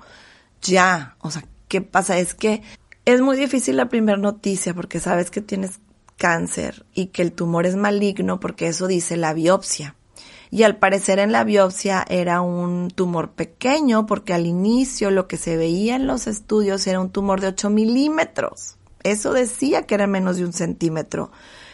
Ya, 0.62 1.16
o 1.20 1.32
sea, 1.32 1.46
¿qué 1.70 1.82
pasa? 1.82 2.18
Es 2.18 2.34
que 2.34 2.64
es 3.06 3.22
muy 3.22 3.38
difícil 3.38 3.78
la 3.78 3.88
primera 3.88 4.18
noticia 4.18 4.74
porque 4.74 5.00
sabes 5.00 5.32
que 5.32 5.42
tienes 5.42 5.80
cáncer 6.18 6.86
y 6.94 7.08
que 7.08 7.22
el 7.22 7.32
tumor 7.32 7.66
es 7.66 7.76
maligno 7.76 8.40
porque 8.40 8.68
eso 8.68 8.88
dice 8.88 9.16
la 9.16 9.34
biopsia 9.34 9.96
y 10.52 10.64
al 10.64 10.78
parecer 10.78 11.20
en 11.20 11.32
la 11.32 11.44
biopsia 11.44 12.06
era 12.08 12.42
un 12.42 12.90
tumor 12.90 13.32
pequeño 13.32 14.06
porque 14.06 14.34
al 14.34 14.46
inicio 14.46 15.12
lo 15.12 15.28
que 15.28 15.38
se 15.38 15.58
veía 15.58 15.96
en 15.96 16.08
los 16.08 16.28
estudios 16.28 16.86
era 16.88 17.00
un 17.00 17.10
tumor 17.10 17.42
de 17.42 17.48
8 17.48 17.70
milímetros. 17.70 18.78
Eso 19.04 19.34
decía 19.34 19.84
que 19.84 19.96
era 19.96 20.08
menos 20.08 20.38
de 20.38 20.46
un 20.46 20.54
centímetro 20.54 21.32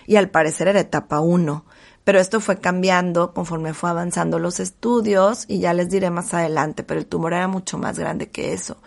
y 0.07 0.15
al 0.17 0.29
parecer 0.29 0.67
era 0.67 0.79
etapa 0.79 1.19
1. 1.19 1.65
Pero 2.03 2.19
esto 2.19 2.39
fue 2.39 2.59
cambiando 2.59 3.33
conforme 3.33 3.73
fue 3.73 3.89
avanzando 3.89 4.39
los 4.39 4.59
estudios 4.59 5.45
y 5.47 5.59
ya 5.59 5.73
les 5.73 5.89
diré 5.89 6.09
más 6.09 6.33
adelante, 6.33 6.83
pero 6.83 6.99
el 6.99 7.05
tumor 7.05 7.33
era 7.33 7.47
mucho 7.47 7.77
más 7.77 7.99
grande 7.99 8.29
que 8.29 8.53
eso. 8.53 8.77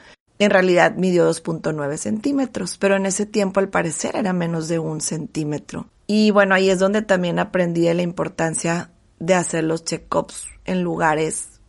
En 0.40 0.50
realidad 0.50 0.96
midió 0.96 1.30
2.9 1.30 1.96
centímetros, 1.96 2.76
pero 2.76 2.96
en 2.96 3.06
ese 3.06 3.24
tiempo 3.24 3.60
al 3.60 3.68
parecer 3.68 4.16
era 4.16 4.32
menos 4.32 4.66
de 4.66 4.80
un 4.80 5.00
centímetro. 5.00 5.86
Y 6.08 6.32
bueno, 6.32 6.56
ahí 6.56 6.70
es 6.70 6.80
donde 6.80 7.02
también 7.02 7.38
aprendí 7.38 7.82
de 7.82 7.94
la 7.94 8.02
importancia 8.02 8.90
de 9.18 9.35
hacer 9.35 9.64
los 9.64 9.85
check-ups 9.85 10.47
en 10.64 10.83
lugares 10.83 11.61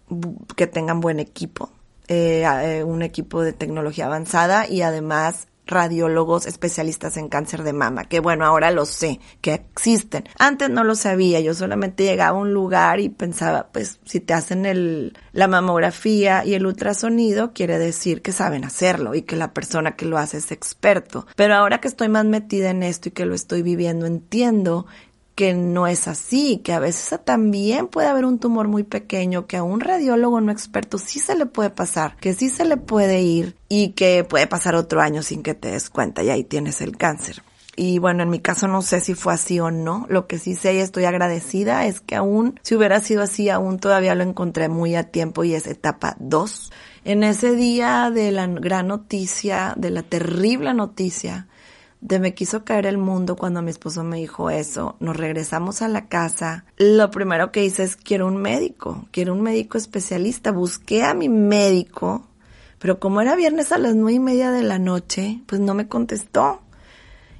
que 0.55 0.67
tengan 0.67 0.99
buen 0.99 1.19
equipo, 1.19 1.69
eh, 2.07 2.43
eh, 2.45 2.83
un 2.83 3.01
equipo 3.01 3.41
de 3.41 3.53
tecnología 3.53 4.05
avanzada 4.05 4.67
y 4.67 4.81
además 4.81 5.47
radiólogos 5.67 6.45
especialistas 6.45 7.17
en 7.17 7.27
cáncer 7.27 7.63
de 7.63 7.73
mama, 7.73 8.05
que 8.05 8.19
bueno, 8.19 8.45
ahora 8.45 8.71
lo 8.71 8.85
sé, 8.85 9.19
que 9.41 9.53
existen. 9.53 10.25
Antes 10.37 10.69
no 10.69 10.83
lo 10.83 10.95
sabía, 10.95 11.39
yo 11.39 11.53
solamente 11.53 12.03
llegaba 12.03 12.37
a 12.37 12.41
un 12.41 12.53
lugar 12.53 12.99
y 12.99 13.09
pensaba, 13.09 13.69
pues 13.71 13.99
si 14.05 14.19
te 14.19 14.33
hacen 14.33 14.65
el, 14.65 15.17
la 15.31 15.47
mamografía 15.47 16.45
y 16.45 16.53
el 16.53 16.65
ultrasonido, 16.65 17.53
quiere 17.53 17.79
decir 17.79 18.21
que 18.21 18.31
saben 18.31 18.63
hacerlo 18.63 19.15
y 19.15 19.23
que 19.23 19.35
la 19.35 19.53
persona 19.53 19.95
que 19.95 20.05
lo 20.05 20.17
hace 20.17 20.37
es 20.37 20.51
experto. 20.51 21.25
Pero 21.35 21.55
ahora 21.55 21.81
que 21.81 21.87
estoy 21.87 22.09
más 22.09 22.25
metida 22.25 22.69
en 22.69 22.83
esto 22.83 23.09
y 23.09 23.13
que 23.13 23.25
lo 23.25 23.33
estoy 23.33 23.63
viviendo, 23.63 24.05
entiendo 24.05 24.85
que 25.35 25.53
no 25.53 25.85
es 25.85 26.07
así, 26.07 26.61
que 26.63 26.71
a 26.71 26.79
veces 26.79 27.19
también 27.25 27.87
puede 27.87 28.07
haber 28.07 28.25
un 28.25 28.39
tumor 28.39 28.69
muy 28.69 28.83
pequeño 28.83 29.47
que 29.47 29.57
a 29.57 29.63
un 29.63 29.81
radiólogo 29.81 30.39
no 30.39 30.51
experto 30.51 30.97
sí 30.97 31.19
se 31.19 31.35
le 31.35 31.45
puede 31.45 31.69
pasar, 31.69 32.15
que 32.17 32.33
sí 32.33 32.49
se 32.49 32.63
le 32.63 32.77
puede 32.77 33.21
ir 33.21 33.55
y 33.67 33.89
que 33.89 34.23
puede 34.23 34.47
pasar 34.47 34.75
otro 34.75 35.01
año 35.01 35.21
sin 35.21 35.43
que 35.43 35.53
te 35.53 35.71
des 35.71 35.89
cuenta 35.89 36.23
y 36.23 36.29
ahí 36.29 36.45
tienes 36.45 36.79
el 36.79 36.97
cáncer. 36.97 37.43
Y 37.77 37.99
bueno, 37.99 38.23
en 38.23 38.29
mi 38.29 38.39
caso 38.39 38.69
no 38.69 38.81
sé 38.81 39.01
si 39.01 39.15
fue 39.15 39.33
así 39.33 39.59
o 39.59 39.69
no. 39.69 40.05
Lo 40.09 40.27
que 40.27 40.39
sí 40.39 40.55
sé 40.55 40.75
y 40.75 40.77
estoy 40.77 41.03
agradecida 41.03 41.85
es 41.85 41.99
que 41.99 42.15
aún, 42.15 42.57
si 42.63 42.75
hubiera 42.75 43.01
sido 43.01 43.21
así, 43.21 43.49
aún 43.49 43.79
todavía 43.79 44.15
lo 44.15 44.23
encontré 44.23 44.69
muy 44.69 44.95
a 44.95 45.11
tiempo 45.11 45.43
y 45.43 45.53
es 45.53 45.67
etapa 45.67 46.15
2. 46.19 46.71
En 47.03 47.23
ese 47.23 47.53
día 47.53 48.09
de 48.11 48.31
la 48.31 48.47
gran 48.47 48.87
noticia, 48.87 49.73
de 49.75 49.89
la 49.89 50.03
terrible 50.03 50.73
noticia, 50.73 51.47
de 52.01 52.19
me 52.19 52.33
quiso 52.33 52.63
caer 52.63 52.85
el 52.85 52.97
mundo 52.97 53.35
cuando 53.35 53.61
mi 53.61 53.71
esposo 53.71 54.03
me 54.03 54.17
dijo 54.17 54.49
eso. 54.49 54.95
Nos 54.99 55.17
regresamos 55.17 55.81
a 55.81 55.87
la 55.87 56.07
casa. 56.07 56.65
Lo 56.77 57.09
primero 57.11 57.51
que 57.51 57.63
hice 57.63 57.83
es 57.83 57.95
quiero 57.95 58.27
un 58.27 58.37
médico, 58.37 59.07
quiero 59.11 59.33
un 59.33 59.41
médico 59.41 59.77
especialista. 59.77 60.51
Busqué 60.51 61.03
a 61.03 61.13
mi 61.13 61.29
médico, 61.29 62.27
pero 62.79 62.99
como 62.99 63.21
era 63.21 63.35
viernes 63.35 63.71
a 63.71 63.77
las 63.77 63.95
nueve 63.95 64.13
y 64.13 64.19
media 64.19 64.51
de 64.51 64.63
la 64.63 64.79
noche, 64.79 65.41
pues 65.47 65.61
no 65.61 65.73
me 65.73 65.87
contestó. 65.87 66.61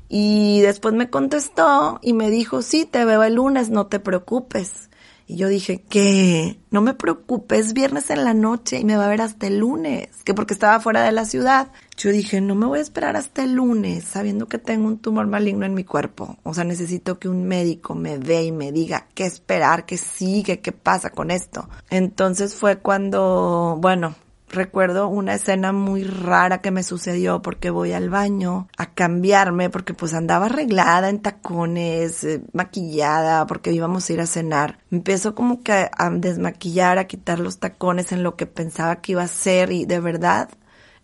Y 0.08 0.62
después 0.62 0.94
me 0.94 1.10
contestó 1.10 2.00
y 2.02 2.14
me 2.14 2.30
dijo, 2.30 2.62
sí, 2.62 2.86
te 2.86 3.06
veo 3.06 3.24
el 3.24 3.36
lunes, 3.36 3.70
no 3.70 3.88
te 3.88 4.00
preocupes. 4.00 4.90
Y 5.28 5.38
yo 5.38 5.48
dije, 5.48 5.82
que 5.90 6.60
no 6.70 6.82
me 6.82 6.94
preocupes, 6.94 7.74
viernes 7.74 8.10
en 8.12 8.24
la 8.24 8.34
noche 8.34 8.80
y 8.80 8.86
me 8.86 8.96
va 8.96 9.06
a 9.06 9.10
ver 9.10 9.22
hasta 9.22 9.48
el 9.48 9.58
lunes, 9.58 10.10
que 10.24 10.36
porque 10.36 10.54
estaba 10.54 10.80
fuera 10.80 11.04
de 11.04 11.12
la 11.12 11.26
ciudad. 11.26 11.72
Yo 11.98 12.12
dije, 12.12 12.42
no 12.42 12.54
me 12.54 12.68
voy 12.68 12.80
a 12.80 12.84
esperar 12.84 13.16
hasta 13.16 13.44
el 13.44 13.54
lunes, 13.54 14.04
sabiendo 14.04 14.48
que 14.48 14.60
tengo 14.60 14.88
un 14.88 15.00
tumor 15.00 15.26
maligno 15.26 15.66
en 15.66 15.74
mi 15.74 15.84
cuerpo. 15.84 16.38
O 16.44 16.54
sea, 16.54 16.64
necesito 16.64 17.18
que 17.18 17.30
un 17.30 17.46
médico 17.46 17.96
me 17.96 18.20
ve 18.20 18.44
y 18.44 18.52
me 18.52 18.72
diga 18.72 19.08
qué 19.16 19.26
esperar, 19.26 19.86
qué 19.86 19.98
sigue, 19.98 20.60
qué 20.60 20.72
pasa 20.72 21.10
con 21.10 21.32
esto. 21.32 21.70
Entonces 21.90 22.54
fue 22.54 22.78
cuando, 22.78 23.78
bueno, 23.80 24.16
recuerdo 24.50 25.08
una 25.08 25.34
escena 25.34 25.72
muy 25.72 26.04
rara 26.04 26.62
que 26.62 26.72
me 26.72 26.84
sucedió 26.84 27.42
porque 27.42 27.70
voy 27.70 27.92
al 27.94 28.10
baño 28.10 28.68
a 28.78 28.94
cambiarme 28.94 29.70
porque 29.70 29.94
pues 29.94 30.14
andaba 30.14 30.46
arreglada 30.46 31.10
en 31.10 31.22
tacones, 31.22 32.24
eh, 32.24 32.42
maquillada 32.54 33.48
porque 33.48 33.72
íbamos 33.72 34.10
a 34.10 34.14
ir 34.14 34.22
a 34.22 34.28
cenar. 34.28 34.80
empiezo 34.92 35.36
como 35.36 35.62
que 35.64 35.90
a 35.92 36.10
desmaquillar, 36.10 36.98
a 36.98 37.08
quitar 37.08 37.40
los 37.40 37.60
tacones 37.60 38.12
en 38.12 38.24
lo 38.24 38.36
que 38.36 38.46
pensaba 38.46 38.98
que 38.98 39.14
iba 39.14 39.24
a 39.24 39.28
ser 39.28 39.72
y 39.72 39.86
de 39.86 40.00
verdad 40.00 40.50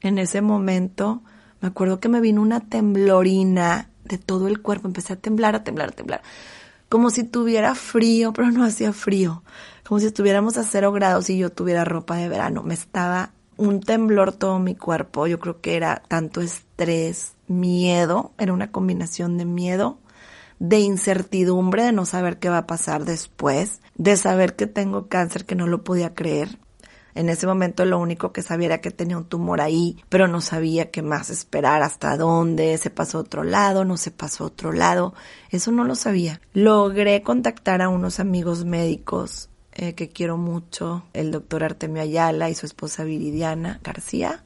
en 0.02 0.18
ese 0.18 0.42
momento 0.42 1.22
me 1.62 1.68
acuerdo 1.68 2.00
que 2.00 2.10
me 2.10 2.22
vino 2.22 2.42
una 2.42 2.60
temblorina 2.60 3.90
de 4.04 4.18
todo 4.18 4.48
el 4.48 4.62
cuerpo, 4.62 4.88
empecé 4.88 5.14
a 5.14 5.16
temblar, 5.16 5.56
a 5.56 5.64
temblar, 5.64 5.90
a 5.90 5.92
temblar. 5.92 6.22
Como 6.90 7.10
si 7.10 7.24
tuviera 7.24 7.76
frío, 7.76 8.34
pero 8.34 8.52
no 8.52 8.66
hacía 8.66 8.92
frío. 8.92 9.44
Como 9.92 10.00
si 10.00 10.06
estuviéramos 10.06 10.58
a 10.58 10.64
cero 10.64 10.94
grados 10.94 11.30
y 11.30 11.38
yo 11.38 11.52
tuviera 11.52 11.84
ropa 11.84 12.16
de 12.16 12.30
verano. 12.30 12.64
Me 12.64 12.74
estaba 12.74 13.34
un 13.58 13.82
temblor 13.82 14.32
todo 14.32 14.58
mi 14.58 14.74
cuerpo. 14.74 15.28
Yo 15.28 15.38
creo 15.38 15.60
que 15.60 15.76
era 15.76 16.02
tanto 16.08 16.40
estrés, 16.40 17.34
miedo, 17.48 18.32
era 18.38 18.54
una 18.54 18.72
combinación 18.72 19.38
de 19.38 19.44
miedo, 19.44 19.98
de 20.60 20.80
incertidumbre, 20.80 21.84
de 21.84 21.92
no 21.92 22.06
saber 22.06 22.40
qué 22.40 22.48
va 22.48 22.60
a 22.60 22.68
pasar 22.68 23.04
después, 23.04 23.82
de 23.96 24.16
saber 24.16 24.56
que 24.56 24.66
tengo 24.66 25.10
cáncer 25.10 25.44
que 25.44 25.56
no 25.56 25.68
lo 25.68 25.84
podía 25.84 26.14
creer. 26.14 26.58
En 27.14 27.28
ese 27.28 27.46
momento 27.46 27.84
lo 27.84 28.00
único 28.00 28.32
que 28.32 28.44
sabía 28.44 28.68
era 28.68 28.80
que 28.80 28.92
tenía 28.92 29.18
un 29.18 29.26
tumor 29.26 29.60
ahí, 29.60 29.98
pero 30.08 30.30
no 30.30 30.40
sabía 30.40 30.90
qué 30.90 31.02
más 31.02 31.30
esperar, 31.30 31.84
hasta 31.84 32.16
dónde, 32.16 32.78
se 32.78 32.92
pasó 32.92 33.18
a 33.18 33.22
otro 33.22 33.44
lado, 33.44 33.84
no 33.84 33.98
se 33.98 34.12
pasó 34.12 34.46
a 34.46 34.48
otro 34.48 34.72
lado, 34.72 35.14
eso 35.50 35.74
no 35.74 35.84
lo 35.84 35.96
sabía. 35.96 36.40
Logré 36.54 37.24
contactar 37.24 37.82
a 37.82 37.90
unos 37.90 38.22
amigos 38.22 38.64
médicos 38.64 39.50
eh, 39.74 39.94
que 39.94 40.10
quiero 40.10 40.38
mucho, 40.38 41.04
el 41.14 41.32
doctor 41.32 41.64
Artemio 41.64 42.02
Ayala 42.02 42.50
y 42.50 42.56
su 42.56 42.66
esposa 42.66 43.04
Viridiana 43.04 43.80
García. 43.84 44.44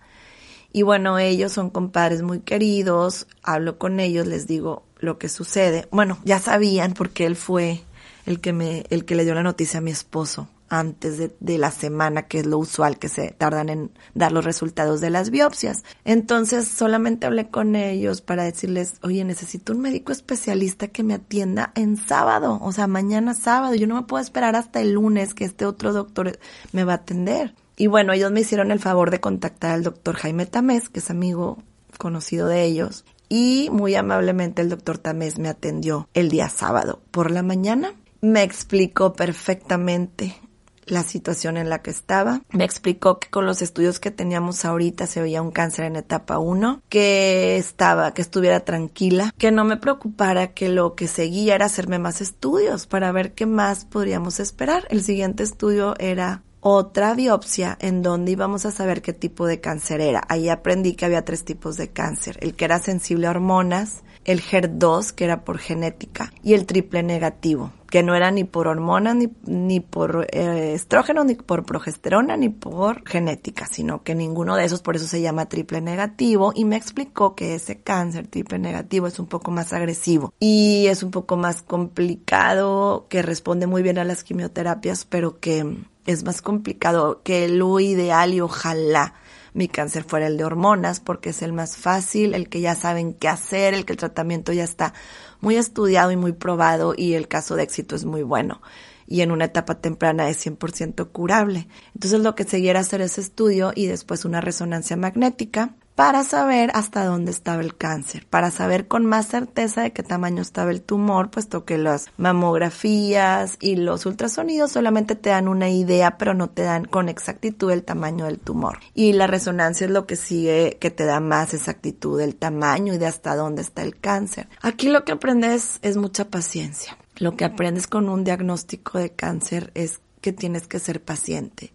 Y 0.71 0.81
bueno, 0.81 1.17
ellos 1.19 1.51
son 1.51 1.69
compadres 1.69 2.21
muy 2.21 2.39
queridos, 2.39 3.27
hablo 3.43 3.77
con 3.77 3.99
ellos, 3.99 4.27
les 4.27 4.47
digo 4.47 4.83
lo 4.99 5.17
que 5.17 5.29
sucede. 5.29 5.87
Bueno, 5.91 6.19
ya 6.25 6.39
sabían 6.39 6.93
porque 6.93 7.25
él 7.25 7.35
fue 7.35 7.83
el 8.25 8.41
que 8.41 8.53
me, 8.53 8.85
el 8.89 9.05
que 9.05 9.15
le 9.15 9.23
dio 9.23 9.35
la 9.35 9.43
noticia 9.43 9.79
a 9.79 9.81
mi 9.81 9.91
esposo 9.91 10.47
antes 10.69 11.17
de, 11.17 11.57
la 11.57 11.71
semana, 11.71 12.23
que 12.23 12.39
es 12.39 12.45
lo 12.45 12.57
usual 12.57 12.97
que 12.97 13.09
se 13.09 13.31
tardan 13.31 13.69
en 13.69 13.91
dar 14.13 14.31
los 14.31 14.45
resultados 14.45 15.01
de 15.01 15.09
las 15.09 15.29
biopsias. 15.29 15.83
Entonces 16.03 16.67
solamente 16.67 17.25
hablé 17.25 17.49
con 17.49 17.75
ellos 17.75 18.21
para 18.21 18.43
decirles, 18.43 18.95
oye, 19.03 19.23
necesito 19.23 19.73
un 19.73 19.81
médico 19.81 20.11
especialista 20.11 20.87
que 20.87 21.03
me 21.03 21.13
atienda 21.13 21.71
en 21.75 21.97
sábado, 21.97 22.59
o 22.61 22.71
sea, 22.71 22.87
mañana 22.87 23.33
sábado. 23.33 23.75
Yo 23.75 23.87
no 23.87 23.95
me 23.95 24.07
puedo 24.07 24.23
esperar 24.23 24.55
hasta 24.55 24.81
el 24.81 24.93
lunes 24.93 25.33
que 25.33 25.45
este 25.45 25.65
otro 25.65 25.93
doctor 25.93 26.39
me 26.71 26.83
va 26.83 26.93
a 26.93 26.97
atender. 26.97 27.53
Y 27.77 27.87
bueno, 27.87 28.13
ellos 28.13 28.31
me 28.31 28.41
hicieron 28.41 28.71
el 28.71 28.79
favor 28.79 29.11
de 29.11 29.19
contactar 29.19 29.71
al 29.71 29.83
doctor 29.83 30.15
Jaime 30.15 30.45
Tamés, 30.45 30.89
que 30.89 30.99
es 30.99 31.09
amigo 31.09 31.57
conocido 31.97 32.47
de 32.47 32.63
ellos, 32.63 33.05
y 33.29 33.69
muy 33.71 33.95
amablemente 33.95 34.61
el 34.61 34.69
doctor 34.69 34.97
Tamés 34.97 35.39
me 35.39 35.49
atendió 35.49 36.07
el 36.13 36.29
día 36.29 36.49
sábado 36.49 37.01
por 37.11 37.31
la 37.31 37.43
mañana. 37.43 37.93
Me 38.21 38.43
explicó 38.43 39.13
perfectamente 39.13 40.35
la 40.85 41.03
situación 41.03 41.57
en 41.57 41.69
la 41.69 41.81
que 41.81 41.91
estaba. 41.91 42.41
Me 42.51 42.63
explicó 42.63 43.19
que 43.19 43.29
con 43.29 43.45
los 43.45 43.61
estudios 43.61 43.99
que 43.99 44.11
teníamos 44.11 44.65
ahorita 44.65 45.07
se 45.07 45.21
veía 45.21 45.41
un 45.41 45.51
cáncer 45.51 45.85
en 45.85 45.95
etapa 45.95 46.39
1, 46.39 46.81
que 46.89 47.57
estaba, 47.57 48.13
que 48.13 48.21
estuviera 48.21 48.61
tranquila, 48.61 49.33
que 49.37 49.51
no 49.51 49.65
me 49.65 49.77
preocupara, 49.77 50.53
que 50.53 50.69
lo 50.69 50.95
que 50.95 51.07
seguía 51.07 51.55
era 51.55 51.65
hacerme 51.65 51.99
más 51.99 52.21
estudios 52.21 52.87
para 52.87 53.11
ver 53.11 53.33
qué 53.33 53.45
más 53.45 53.85
podríamos 53.85 54.39
esperar. 54.39 54.87
El 54.89 55.01
siguiente 55.01 55.43
estudio 55.43 55.95
era 55.99 56.43
otra 56.67 57.13
biopsia 57.13 57.77
en 57.79 58.01
donde 58.01 58.31
íbamos 58.31 58.65
a 58.65 58.71
saber 58.71 59.03
qué 59.03 59.13
tipo 59.13 59.45
de 59.45 59.61
cáncer 59.61 60.01
era. 60.01 60.23
Ahí 60.29 60.49
aprendí 60.49 60.95
que 60.95 61.05
había 61.05 61.23
tres 61.23 61.45
tipos 61.45 61.77
de 61.77 61.89
cáncer, 61.89 62.39
el 62.41 62.55
que 62.55 62.65
era 62.65 62.79
sensible 62.79 63.27
a 63.27 63.29
hormonas, 63.29 64.01
el 64.25 64.41
HER2, 64.41 65.11
que 65.11 65.23
era 65.23 65.43
por 65.43 65.59
genética, 65.59 66.33
y 66.43 66.53
el 66.53 66.65
triple 66.65 67.03
negativo, 67.03 67.71
que 67.89 68.03
no 68.03 68.15
era 68.15 68.31
ni 68.31 68.43
por 68.43 68.67
hormonas, 68.67 69.15
ni, 69.15 69.29
ni 69.45 69.79
por 69.79 70.27
eh, 70.31 70.73
estrógeno, 70.73 71.23
ni 71.23 71.35
por 71.35 71.63
progesterona, 71.63 72.35
ni 72.35 72.49
por 72.49 73.07
genética, 73.07 73.67
sino 73.67 74.03
que 74.03 74.15
ninguno 74.15 74.55
de 74.55 74.65
esos, 74.65 74.81
por 74.81 74.95
eso 74.95 75.05
se 75.07 75.21
llama 75.21 75.47
triple 75.47 75.79
negativo, 75.79 76.51
y 76.55 76.65
me 76.65 76.75
explicó 76.75 77.35
que 77.35 77.55
ese 77.55 77.81
cáncer 77.81 78.27
triple 78.27 78.57
negativo 78.57 79.07
es 79.07 79.19
un 79.19 79.27
poco 79.27 79.51
más 79.51 79.73
agresivo 79.73 80.33
y 80.39 80.87
es 80.87 81.03
un 81.03 81.11
poco 81.11 81.37
más 81.37 81.61
complicado, 81.61 83.05
que 83.09 83.21
responde 83.21 83.67
muy 83.67 83.83
bien 83.83 83.99
a 83.99 84.03
las 84.03 84.23
quimioterapias, 84.23 85.05
pero 85.05 85.39
que 85.39 85.77
es 86.05 86.23
más 86.23 86.41
complicado, 86.41 87.21
que 87.23 87.47
lo 87.47 87.79
ideal 87.79 88.33
y 88.33 88.41
ojalá 88.41 89.13
mi 89.55 89.67
cáncer 89.67 90.03
fuera 90.03 90.27
el 90.27 90.37
de 90.37 90.43
hormonas 90.43 90.99
porque 90.99 91.29
es 91.29 91.41
el 91.41 91.53
más 91.53 91.77
fácil, 91.77 92.35
el 92.35 92.49
que 92.49 92.61
ya 92.61 92.75
saben 92.75 93.13
qué 93.13 93.29
hacer, 93.29 93.73
el 93.73 93.85
que 93.85 93.93
el 93.93 93.99
tratamiento 93.99 94.53
ya 94.53 94.63
está 94.63 94.93
muy 95.41 95.55
estudiado 95.55 96.11
y 96.11 96.17
muy 96.17 96.33
probado 96.33 96.93
y 96.95 97.13
el 97.13 97.27
caso 97.27 97.55
de 97.55 97.63
éxito 97.63 97.95
es 97.95 98.05
muy 98.05 98.21
bueno 98.21 98.61
y 99.07 99.21
en 99.21 99.31
una 99.31 99.45
etapa 99.45 99.75
temprana 99.75 100.29
es 100.29 100.45
100% 100.45 101.11
curable. 101.11 101.67
Entonces 101.93 102.19
lo 102.19 102.35
que 102.35 102.43
seguía 102.43 102.71
era 102.71 102.81
hacer 102.81 103.01
ese 103.01 103.21
estudio 103.21 103.71
y 103.73 103.87
después 103.87 104.25
una 104.25 104.41
resonancia 104.41 104.97
magnética 104.97 105.75
para 105.95 106.25
saber 106.25 106.71
hasta 106.73 107.05
dónde 107.05 107.31
estaba 107.31 107.61
el 107.61 107.75
cáncer, 107.75 108.27
para 108.29 108.51
saber 108.51 108.87
con 108.87 109.05
más 109.05 109.27
certeza 109.27 109.81
de 109.81 109.93
qué 109.93 110.03
tamaño 110.03 110.41
estaba 110.41 110.71
el 110.71 110.81
tumor, 110.81 111.31
puesto 111.31 111.63
que 111.63 111.77
las 111.77 112.11
mamografías 112.17 113.57
y 113.61 113.77
los 113.77 114.05
ultrasonidos 114.05 114.73
solamente 114.73 115.15
te 115.15 115.29
dan 115.29 115.47
una 115.47 115.69
idea, 115.69 116.17
pero 116.17 116.33
no 116.33 116.49
te 116.49 116.63
dan 116.63 116.83
con 116.83 117.07
exactitud 117.07 117.71
el 117.71 117.83
tamaño 117.83 118.25
del 118.25 118.39
tumor. 118.39 118.79
Y 118.93 119.13
la 119.13 119.27
resonancia 119.27 119.85
es 119.85 119.91
lo 119.91 120.05
que 120.05 120.17
sigue, 120.17 120.77
que 120.81 120.91
te 120.91 121.05
da 121.05 121.21
más 121.21 121.53
exactitud 121.53 122.19
del 122.19 122.35
tamaño 122.35 122.93
y 122.93 122.97
de 122.97 123.07
hasta 123.07 123.35
dónde 123.35 123.61
está 123.61 123.81
el 123.81 123.97
cáncer. 123.97 124.49
Aquí 124.61 124.89
lo 124.89 125.05
que 125.05 125.13
aprendes 125.13 125.79
es 125.81 125.95
mucha 125.95 126.25
paciencia. 126.25 126.97
Lo 127.17 127.37
que 127.37 127.45
aprendes 127.45 127.87
con 127.87 128.09
un 128.09 128.25
diagnóstico 128.25 128.99
de 128.99 129.11
cáncer 129.11 129.71
es 129.75 130.01
que 130.19 130.33
tienes 130.33 130.67
que 130.67 130.79
ser 130.79 131.01
paciente, 131.01 131.71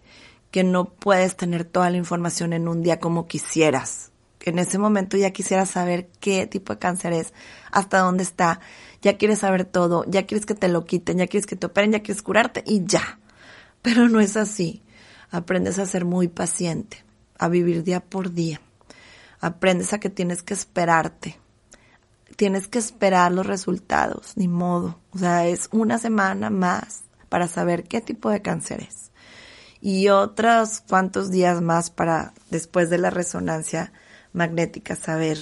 que 0.51 0.65
no 0.65 0.85
puedes 0.85 1.37
tener 1.37 1.65
toda 1.65 1.89
la 1.89 1.97
información 1.97 2.53
en 2.53 2.69
un 2.69 2.83
día 2.83 3.01
como 3.01 3.27
quisieras 3.27 4.10
en 4.45 4.59
ese 4.59 4.79
momento 4.79 5.17
ya 5.17 5.31
quisieras 5.31 5.71
saber 5.71 6.09
qué 6.21 6.47
tipo 6.47 6.73
de 6.73 6.79
cáncer 6.79 7.13
es, 7.13 7.33
hasta 7.71 7.99
dónde 7.99 8.23
está, 8.23 8.61
ya 9.03 9.17
quieres 9.17 9.41
saber 9.41 9.65
todo, 9.65 10.05
ya 10.07 10.27
quieres 10.27 10.47
que 10.47 10.55
te 10.55 10.69
lo 10.69 10.85
quiten, 10.85 11.19
ya 11.19 11.27
quieres 11.27 11.47
que 11.47 11.57
te 11.57 11.67
operen, 11.67 11.93
ya 11.93 12.03
quieres 12.03 12.23
curarte 12.23 12.63
y 12.67 12.85
ya. 12.85 13.19
Pero 13.83 14.09
no 14.09 14.21
es 14.21 14.37
así. 14.37 14.83
Aprendes 15.31 15.79
a 15.79 15.87
ser 15.87 16.05
muy 16.05 16.29
paciente, 16.29 17.05
a 17.39 17.49
vivir 17.49 17.83
día 17.83 18.01
por 18.01 18.33
día. 18.33 18.61
Aprendes 19.41 19.93
a 19.93 20.01
que 20.01 20.11
tienes 20.11 20.43
que 20.43 20.55
esperarte. 20.55 21.39
Tienes 22.37 22.69
que 22.69 22.79
esperar 22.79 23.33
los 23.33 23.47
resultados, 23.47 24.33
ni 24.37 24.49
modo. 24.49 24.99
O 25.13 25.19
sea, 25.19 25.47
es 25.47 25.69
una 25.73 25.99
semana 25.99 26.51
más 26.51 27.03
para 27.29 27.49
saber 27.49 27.85
qué 27.85 28.01
tipo 28.01 28.29
de 28.31 28.43
cáncer 28.43 28.83
es. 28.83 29.11
Y 29.81 30.09
otros 30.09 30.83
cuantos 30.87 31.31
días 31.31 31.63
más 31.63 31.91
para, 31.91 32.35
después 32.51 32.91
de 32.91 32.99
la 32.99 33.11
resonancia, 33.11 33.93
magnética, 34.33 34.97
saber 34.97 35.39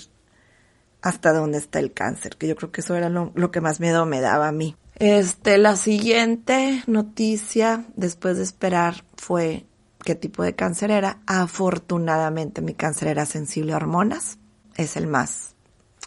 hasta 1.02 1.32
dónde 1.32 1.58
está 1.58 1.78
el 1.78 1.92
cáncer, 1.92 2.36
que 2.36 2.48
yo 2.48 2.56
creo 2.56 2.72
que 2.72 2.80
eso 2.80 2.94
era 2.94 3.08
lo, 3.08 3.50
que 3.50 3.60
más 3.60 3.80
miedo 3.80 4.04
me 4.06 4.20
daba 4.20 4.48
a 4.48 4.52
mí. 4.52 4.76
Este, 4.96 5.58
la 5.58 5.76
siguiente 5.76 6.82
noticia, 6.86 7.84
después 7.94 8.36
de 8.36 8.42
esperar, 8.42 9.04
fue 9.16 9.66
qué 10.04 10.14
tipo 10.14 10.42
de 10.42 10.54
cáncer 10.54 10.90
era. 10.90 11.20
Afortunadamente 11.26 12.62
mi 12.62 12.74
cáncer 12.74 13.08
era 13.08 13.26
sensible 13.26 13.72
a 13.72 13.76
hormonas. 13.76 14.38
Es 14.76 14.96
el 14.96 15.06
más 15.06 15.54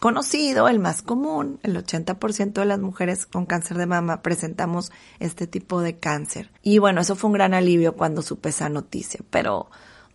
conocido, 0.00 0.68
el 0.68 0.78
más 0.78 1.00
común. 1.00 1.58
El 1.62 1.76
80% 1.76 2.52
de 2.52 2.64
las 2.66 2.80
mujeres 2.80 3.24
con 3.24 3.46
cáncer 3.46 3.78
de 3.78 3.86
mama 3.86 4.20
presentamos 4.20 4.92
este 5.20 5.46
tipo 5.46 5.80
de 5.80 5.98
cáncer. 5.98 6.50
Y 6.62 6.78
bueno, 6.78 7.00
eso 7.00 7.16
fue 7.16 7.28
un 7.28 7.34
gran 7.34 7.54
alivio 7.54 7.94
cuando 7.94 8.20
supe 8.20 8.50
esa 8.50 8.68
noticia, 8.68 9.20
pero 9.30 9.70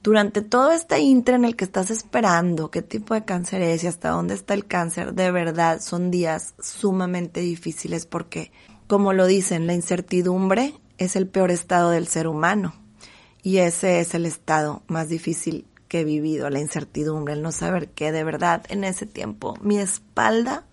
durante 0.08 0.42
todo 0.42 0.72
este 0.72 1.02
intre 1.02 1.36
en 1.36 1.44
el 1.44 1.58
que 1.58 1.66
estás 1.66 1.92
esperando 1.92 2.72
qué 2.72 2.82
tipo 2.82 3.14
de 3.14 3.26
cáncer 3.26 3.62
es 3.62 3.84
y 3.84 3.88
hasta 3.88 4.12
dónde 4.12 4.36
está 4.36 4.54
el 4.54 4.66
cáncer, 4.66 5.14
de 5.14 5.32
verdad 5.32 5.82
son 5.82 6.12
días 6.12 6.54
sumamente 6.62 7.42
difíciles 7.42 8.06
porque, 8.06 8.54
como 8.88 9.12
lo 9.12 9.26
dicen, 9.26 9.68
la 9.68 9.74
incertidumbre 9.74 10.76
es 10.98 11.18
el 11.18 11.28
peor 11.28 11.52
estado 11.52 11.90
del 11.90 12.08
ser 12.08 12.30
humano. 12.30 12.74
Y 13.44 13.58
ese 13.58 14.00
es 14.00 14.14
el 14.14 14.26
estado 14.26 14.82
más 14.88 15.10
difícil 15.10 15.68
que 15.90 16.00
he 16.00 16.06
vivido, 16.06 16.50
la 16.50 16.62
incertidumbre, 16.62 17.34
el 17.34 17.42
no 17.42 17.52
saber 17.52 17.90
qué 17.90 18.14
de 18.14 18.24
verdad 18.24 18.64
en 18.70 18.86
ese 18.86 19.08
tiempo. 19.08 19.58
Mi 19.60 19.78
espalda, 19.78 20.64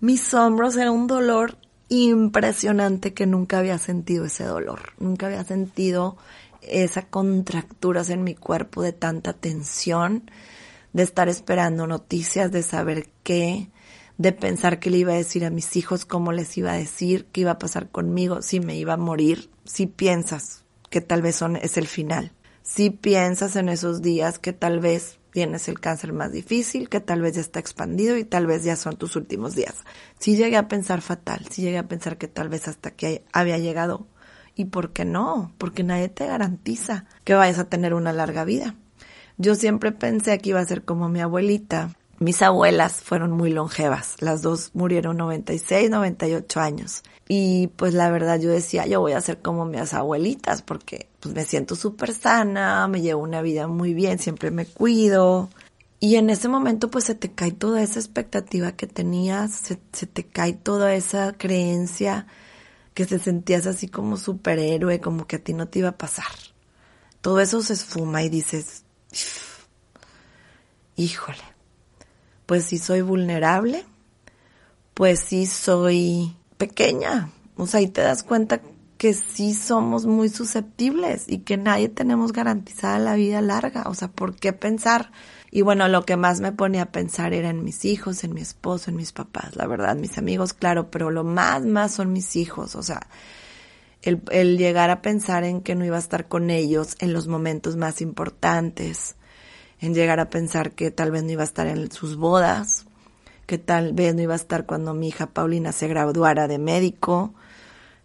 mis 0.00 0.34
hombros 0.34 0.76
era 0.76 0.90
un 0.90 1.06
dolor 1.06 1.58
impresionante 1.88 3.14
que 3.14 3.26
nunca 3.26 3.60
había 3.60 3.78
sentido 3.78 4.24
ese 4.24 4.42
dolor. 4.42 4.94
Nunca 4.98 5.26
había 5.26 5.44
sentido 5.44 6.16
esa 6.62 7.02
contracturas 7.02 8.10
en 8.10 8.24
mi 8.24 8.34
cuerpo 8.34 8.82
de 8.82 8.92
tanta 8.92 9.32
tensión, 9.32 10.30
de 10.92 11.02
estar 11.02 11.28
esperando 11.28 11.86
noticias, 11.86 12.50
de 12.50 12.62
saber 12.62 13.08
qué, 13.22 13.70
de 14.16 14.32
pensar 14.32 14.80
qué 14.80 14.90
le 14.90 14.98
iba 14.98 15.12
a 15.12 15.16
decir 15.16 15.44
a 15.44 15.50
mis 15.50 15.76
hijos, 15.76 16.04
cómo 16.04 16.32
les 16.32 16.56
iba 16.58 16.72
a 16.72 16.78
decir, 16.78 17.26
qué 17.32 17.42
iba 17.42 17.52
a 17.52 17.58
pasar 17.58 17.90
conmigo, 17.90 18.42
si 18.42 18.60
me 18.60 18.76
iba 18.76 18.94
a 18.94 18.98
morir, 18.98 19.50
si 19.64 19.86
piensas 19.86 20.64
que 20.90 21.00
tal 21.00 21.22
vez 21.22 21.40
es 21.62 21.76
el 21.76 21.86
final, 21.86 22.32
si 22.62 22.90
piensas 22.90 23.56
en 23.56 23.68
esos 23.68 24.02
días 24.02 24.38
que 24.38 24.52
tal 24.52 24.80
vez 24.80 25.18
tienes 25.30 25.68
el 25.68 25.78
cáncer 25.78 26.12
más 26.12 26.32
difícil, 26.32 26.88
que 26.88 27.00
tal 27.00 27.20
vez 27.20 27.34
ya 27.34 27.42
está 27.42 27.60
expandido 27.60 28.16
y 28.16 28.24
tal 28.24 28.46
vez 28.46 28.64
ya 28.64 28.76
son 28.76 28.96
tus 28.96 29.14
últimos 29.14 29.54
días. 29.54 29.76
Si 30.18 30.36
llegué 30.36 30.56
a 30.56 30.68
pensar 30.68 31.00
fatal, 31.00 31.46
si 31.50 31.62
llegué 31.62 31.78
a 31.78 31.86
pensar 31.86 32.18
que 32.18 32.28
tal 32.28 32.48
vez 32.48 32.66
hasta 32.66 32.90
que 32.90 33.24
había 33.32 33.58
llegado 33.58 34.06
¿Y 34.58 34.64
por 34.64 34.92
qué 34.92 35.04
no? 35.04 35.52
Porque 35.56 35.84
nadie 35.84 36.08
te 36.08 36.26
garantiza 36.26 37.04
que 37.22 37.34
vayas 37.34 37.60
a 37.60 37.68
tener 37.68 37.94
una 37.94 38.12
larga 38.12 38.44
vida. 38.44 38.74
Yo 39.36 39.54
siempre 39.54 39.92
pensé 39.92 40.36
que 40.40 40.50
iba 40.50 40.58
a 40.58 40.64
ser 40.64 40.84
como 40.84 41.08
mi 41.08 41.20
abuelita. 41.20 41.92
Mis 42.18 42.42
abuelas 42.42 42.94
fueron 42.94 43.30
muy 43.30 43.52
longevas. 43.52 44.16
Las 44.18 44.42
dos 44.42 44.72
murieron 44.74 45.16
96, 45.16 45.90
98 45.90 46.58
años. 46.58 47.04
Y 47.28 47.68
pues 47.76 47.94
la 47.94 48.10
verdad 48.10 48.40
yo 48.40 48.50
decía, 48.50 48.84
yo 48.88 49.00
voy 49.00 49.12
a 49.12 49.20
ser 49.20 49.38
como 49.40 49.64
mis 49.64 49.94
abuelitas 49.94 50.62
porque 50.62 51.08
pues 51.20 51.36
me 51.36 51.44
siento 51.44 51.76
súper 51.76 52.12
sana, 52.12 52.88
me 52.88 53.00
llevo 53.00 53.22
una 53.22 53.42
vida 53.42 53.68
muy 53.68 53.94
bien, 53.94 54.18
siempre 54.18 54.50
me 54.50 54.66
cuido. 54.66 55.50
Y 56.00 56.16
en 56.16 56.30
ese 56.30 56.48
momento 56.48 56.90
pues 56.90 57.04
se 57.04 57.14
te 57.14 57.30
cae 57.30 57.52
toda 57.52 57.80
esa 57.80 58.00
expectativa 58.00 58.72
que 58.72 58.88
tenías, 58.88 59.52
se, 59.52 59.78
se 59.92 60.06
te 60.06 60.24
cae 60.24 60.54
toda 60.54 60.94
esa 60.96 61.34
creencia 61.34 62.26
que 62.98 63.06
te 63.06 63.20
sentías 63.20 63.68
así 63.68 63.86
como 63.86 64.16
superhéroe, 64.16 65.00
como 65.00 65.28
que 65.28 65.36
a 65.36 65.38
ti 65.38 65.52
no 65.52 65.68
te 65.68 65.78
iba 65.78 65.90
a 65.90 65.96
pasar. 65.96 66.32
Todo 67.20 67.38
eso 67.38 67.62
se 67.62 67.74
esfuma 67.74 68.24
y 68.24 68.28
dices, 68.28 68.82
híjole, 70.96 71.38
pues 72.44 72.64
sí 72.64 72.78
soy 72.78 73.02
vulnerable, 73.02 73.86
pues 74.94 75.20
sí 75.20 75.46
soy 75.46 76.34
pequeña. 76.56 77.30
O 77.54 77.68
sea, 77.68 77.78
ahí 77.78 77.86
te 77.86 78.00
das 78.00 78.24
cuenta 78.24 78.62
que 78.98 79.14
sí 79.14 79.54
somos 79.54 80.06
muy 80.06 80.28
susceptibles 80.28 81.28
y 81.28 81.38
que 81.38 81.56
nadie 81.56 81.88
tenemos 81.88 82.32
garantizada 82.32 82.98
la 82.98 83.14
vida 83.14 83.40
larga. 83.40 83.84
O 83.86 83.94
sea, 83.94 84.08
¿por 84.08 84.34
qué 84.34 84.52
pensar? 84.52 85.12
Y 85.52 85.62
bueno, 85.62 85.86
lo 85.86 86.04
que 86.04 86.16
más 86.16 86.40
me 86.40 86.50
ponía 86.50 86.82
a 86.82 86.92
pensar 86.92 87.32
era 87.32 87.48
en 87.48 87.64
mis 87.64 87.84
hijos, 87.84 88.24
en 88.24 88.34
mi 88.34 88.40
esposo, 88.40 88.90
en 88.90 88.96
mis 88.96 89.12
papás, 89.12 89.56
la 89.56 89.66
verdad, 89.66 89.96
mis 89.96 90.18
amigos, 90.18 90.52
claro, 90.52 90.90
pero 90.90 91.10
lo 91.10 91.24
más, 91.24 91.64
más 91.64 91.94
son 91.94 92.12
mis 92.12 92.36
hijos, 92.36 92.74
o 92.74 92.82
sea, 92.82 93.08
el, 94.02 94.20
el 94.30 94.58
llegar 94.58 94.90
a 94.90 95.00
pensar 95.00 95.44
en 95.44 95.62
que 95.62 95.74
no 95.74 95.86
iba 95.86 95.96
a 95.96 96.00
estar 96.00 96.28
con 96.28 96.50
ellos 96.50 96.96
en 96.98 97.12
los 97.14 97.28
momentos 97.28 97.76
más 97.76 98.02
importantes, 98.02 99.16
en 99.80 99.94
llegar 99.94 100.20
a 100.20 100.28
pensar 100.28 100.72
que 100.72 100.90
tal 100.90 101.12
vez 101.12 101.22
no 101.22 101.30
iba 101.30 101.42
a 101.42 101.46
estar 101.46 101.66
en 101.66 101.90
sus 101.90 102.16
bodas, 102.16 102.84
que 103.46 103.56
tal 103.58 103.94
vez 103.94 104.14
no 104.14 104.22
iba 104.22 104.34
a 104.34 104.36
estar 104.36 104.66
cuando 104.66 104.92
mi 104.92 105.08
hija 105.08 105.28
Paulina 105.28 105.72
se 105.72 105.88
graduara 105.88 106.46
de 106.46 106.58
médico, 106.58 107.32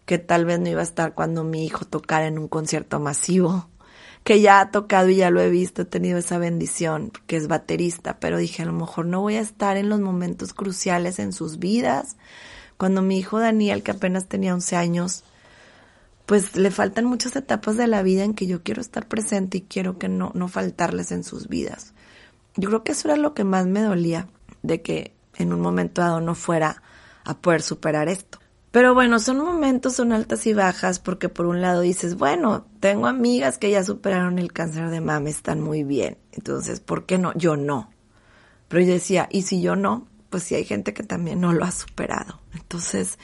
que 0.06 0.18
tal 0.18 0.44
vez 0.44 0.60
no 0.60 0.68
iba 0.68 0.80
a 0.80 0.84
estar 0.84 1.14
cuando 1.14 1.44
mi 1.44 1.64
hijo 1.64 1.84
tocara 1.84 2.26
en 2.26 2.38
un 2.38 2.48
concierto 2.48 3.00
masivo, 3.00 3.68
que 4.22 4.40
ya 4.40 4.60
ha 4.60 4.70
tocado 4.70 5.10
y 5.10 5.16
ya 5.16 5.30
lo 5.30 5.40
he 5.40 5.50
visto, 5.50 5.82
he 5.82 5.84
tenido 5.84 6.18
esa 6.18 6.38
bendición, 6.38 7.12
que 7.26 7.36
es 7.36 7.46
baterista, 7.46 8.18
pero 8.20 8.38
dije, 8.38 8.62
a 8.62 8.66
lo 8.66 8.72
mejor 8.72 9.06
no 9.06 9.20
voy 9.20 9.36
a 9.36 9.40
estar 9.40 9.76
en 9.76 9.88
los 9.88 10.00
momentos 10.00 10.54
cruciales 10.54 11.18
en 11.18 11.32
sus 11.32 11.58
vidas. 11.58 12.16
Cuando 12.78 13.02
mi 13.02 13.18
hijo 13.18 13.38
Daniel, 13.38 13.82
que 13.82 13.90
apenas 13.90 14.26
tenía 14.26 14.54
11 14.54 14.76
años, 14.76 15.24
pues 16.26 16.56
le 16.56 16.70
faltan 16.70 17.04
muchas 17.04 17.36
etapas 17.36 17.76
de 17.76 17.86
la 17.86 18.02
vida 18.02 18.24
en 18.24 18.34
que 18.34 18.46
yo 18.46 18.62
quiero 18.62 18.80
estar 18.80 19.06
presente 19.06 19.58
y 19.58 19.62
quiero 19.62 19.98
que 19.98 20.08
no, 20.08 20.32
no 20.34 20.48
faltarles 20.48 21.12
en 21.12 21.22
sus 21.22 21.48
vidas. 21.48 21.92
Yo 22.56 22.68
creo 22.70 22.82
que 22.82 22.92
eso 22.92 23.08
era 23.08 23.16
lo 23.18 23.34
que 23.34 23.44
más 23.44 23.66
me 23.66 23.82
dolía, 23.82 24.28
de 24.62 24.80
que 24.80 25.12
en 25.36 25.52
un 25.52 25.60
momento 25.60 26.00
dado 26.00 26.20
no 26.20 26.34
fuera 26.34 26.82
a 27.24 27.38
poder 27.38 27.60
superar 27.60 28.08
esto. 28.08 28.38
Pero 28.74 28.92
bueno, 28.92 29.20
son 29.20 29.38
momentos, 29.38 29.94
son 29.94 30.12
altas 30.12 30.48
y 30.48 30.52
bajas, 30.52 30.98
porque 30.98 31.28
por 31.28 31.46
un 31.46 31.60
lado 31.60 31.82
dices, 31.82 32.16
bueno, 32.16 32.66
tengo 32.80 33.06
amigas 33.06 33.56
que 33.56 33.70
ya 33.70 33.84
superaron 33.84 34.40
el 34.40 34.52
cáncer 34.52 34.90
de 34.90 35.00
mama, 35.00 35.28
están 35.28 35.60
muy 35.60 35.84
bien. 35.84 36.18
Entonces, 36.32 36.80
¿por 36.80 37.06
qué 37.06 37.16
no? 37.16 37.32
Yo 37.34 37.56
no. 37.56 37.92
Pero 38.66 38.82
yo 38.82 38.92
decía, 38.94 39.28
¿y 39.30 39.42
si 39.42 39.62
yo 39.62 39.76
no? 39.76 40.08
Pues 40.28 40.42
sí 40.42 40.56
hay 40.56 40.64
gente 40.64 40.92
que 40.92 41.04
también 41.04 41.40
no 41.40 41.52
lo 41.52 41.64
ha 41.64 41.70
superado. 41.70 42.40
Entonces, 42.52 43.20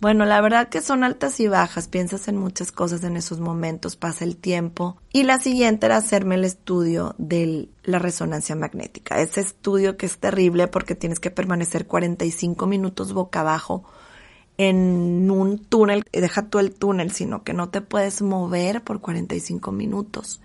bueno, 0.00 0.24
la 0.24 0.40
verdad 0.40 0.70
que 0.70 0.80
son 0.80 1.04
altas 1.04 1.40
y 1.40 1.46
bajas, 1.46 1.88
piensas 1.88 2.26
en 2.28 2.38
muchas 2.38 2.72
cosas 2.72 3.04
en 3.04 3.18
esos 3.18 3.38
momentos, 3.38 3.96
pasa 3.96 4.24
el 4.24 4.38
tiempo. 4.38 4.96
Y 5.12 5.24
la 5.24 5.38
siguiente 5.38 5.84
era 5.84 5.98
hacerme 5.98 6.36
el 6.36 6.44
estudio 6.44 7.14
de 7.18 7.68
la 7.82 7.98
resonancia 7.98 8.56
magnética. 8.56 9.20
Ese 9.20 9.42
estudio 9.42 9.98
que 9.98 10.06
es 10.06 10.16
terrible 10.16 10.68
porque 10.68 10.94
tienes 10.94 11.20
que 11.20 11.30
permanecer 11.30 11.86
45 11.86 12.66
minutos 12.66 13.12
boca 13.12 13.40
abajo 13.40 13.84
en 14.58 15.30
un 15.30 15.58
túnel, 15.58 16.04
deja 16.12 16.48
tú 16.48 16.58
el 16.58 16.72
túnel, 16.72 17.12
sino 17.12 17.44
que 17.44 17.52
no 17.52 17.68
te 17.68 17.80
puedes 17.80 18.22
mover 18.22 18.82
por 18.82 19.00
45 19.00 19.72
minutos. 19.72 20.40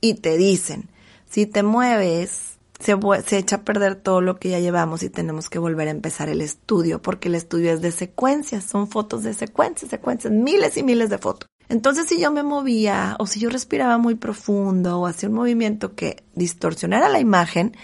Y 0.00 0.14
te 0.14 0.36
dicen, 0.36 0.88
si 1.28 1.46
te 1.46 1.62
mueves, 1.62 2.58
se, 2.78 2.96
se, 3.26 3.38
echa 3.38 3.56
a 3.56 3.62
perder 3.62 3.96
todo 3.96 4.20
lo 4.20 4.38
que 4.38 4.50
ya 4.50 4.58
llevamos 4.58 5.02
y 5.02 5.10
tenemos 5.10 5.48
que 5.48 5.58
volver 5.58 5.88
a 5.88 5.92
empezar 5.92 6.28
el 6.28 6.40
estudio, 6.40 7.00
porque 7.00 7.28
el 7.28 7.36
estudio 7.36 7.72
es 7.72 7.80
de 7.80 7.92
secuencias, 7.92 8.64
son 8.64 8.88
fotos 8.88 9.22
de 9.22 9.34
secuencias, 9.34 9.90
secuencias, 9.90 10.32
miles 10.32 10.76
y 10.76 10.82
miles 10.82 11.10
de 11.10 11.18
fotos. 11.18 11.48
Entonces 11.68 12.06
si 12.06 12.20
yo 12.20 12.30
me 12.30 12.42
movía 12.42 13.16
o 13.18 13.26
si 13.26 13.40
yo 13.40 13.48
respiraba 13.48 13.96
muy 13.96 14.16
profundo 14.16 15.00
o 15.00 15.06
hacía 15.06 15.28
un 15.28 15.34
movimiento 15.34 15.94
que 15.94 16.22
distorsionara 16.34 17.08
la 17.08 17.20
imagen, 17.20 17.74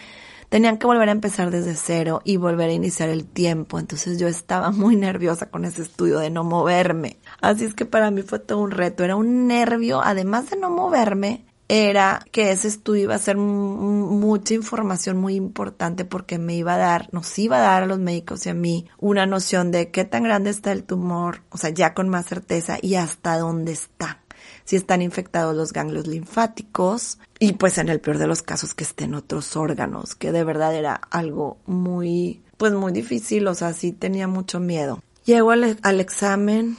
tenían 0.51 0.77
que 0.77 0.87
volver 0.87 1.09
a 1.09 1.13
empezar 1.13 1.51
desde 1.51 1.75
cero 1.75 2.21
y 2.25 2.37
volver 2.37 2.69
a 2.69 2.75
iniciar 2.75 3.09
el 3.09 3.25
tiempo. 3.25 3.79
Entonces 3.79 4.19
yo 4.19 4.29
estaba 4.29 4.71
muy 4.73 4.97
nerviosa 4.97 5.49
con 5.51 5.65
ese 5.65 5.81
estudio 5.81 6.19
de 6.19 6.29
no 6.29 6.45
moverme. 6.45 7.19
Así 7.41 7.65
es 7.65 7.73
que 7.73 7.87
para 7.87 8.11
mí 8.11 8.21
fue 8.21 8.39
todo 8.39 8.59
un 8.59 8.71
reto. 8.71 9.03
Era 9.03 9.17
un 9.17 9.47
nervio, 9.47 10.03
además 10.03 10.51
de 10.51 10.59
no 10.59 10.69
moverme, 10.69 11.47
era 11.69 12.27
que 12.33 12.51
ese 12.51 12.67
estudio 12.67 13.05
iba 13.05 13.15
a 13.15 13.19
ser 13.19 13.37
mucha 13.37 14.55
información 14.55 15.19
muy 15.19 15.37
importante 15.37 16.05
porque 16.05 16.37
me 16.37 16.57
iba 16.57 16.75
a 16.75 16.79
dar, 16.79 17.09
nos 17.13 17.39
iba 17.39 17.59
a 17.59 17.61
dar 17.61 17.85
a 17.85 17.87
los 17.87 18.01
médicos 18.01 18.45
y 18.45 18.49
a 18.49 18.55
mí 18.55 18.89
una 18.99 19.25
noción 19.25 19.71
de 19.71 19.93
qué 19.93 20.05
tan 20.05 20.25
grande 20.25 20.51
está 20.51 20.73
el 20.73 20.83
tumor, 20.83 21.43
o 21.49 21.59
sea, 21.59 21.71
ya 21.71 21.95
con 21.95 22.09
más 22.09 22.27
certeza 22.27 22.79
y 22.83 22.97
hasta 22.97 23.39
dónde 23.39 23.71
está 23.71 24.20
si 24.65 24.77
están 24.77 25.03
infectados 25.03 25.57
los 25.57 25.73
ganglios 25.73 26.07
linfáticos 26.07 27.19
y 27.39 27.53
pues 27.55 27.79
en 27.79 27.89
el 27.89 28.01
peor 28.01 28.19
de 28.19 28.27
los 28.27 28.43
casos 28.43 28.75
que 28.75 28.85
estén 28.85 29.15
otros 29.15 29.57
órganos, 29.57 30.15
que 30.15 30.33
de 30.33 30.45
verdad 30.45 30.75
era 30.75 30.95
algo 30.95 31.59
muy, 31.67 32.43
pues 32.57 32.73
muy 32.73 32.93
difícil, 32.93 33.47
o 33.49 33.55
sea, 33.55 33.73
sí 33.73 33.93
tenía 33.93 34.29
mucho 34.29 34.61
miedo. 34.61 35.03
Llego 35.25 35.51
al, 35.51 35.79
al 35.83 36.01
examen 36.01 36.77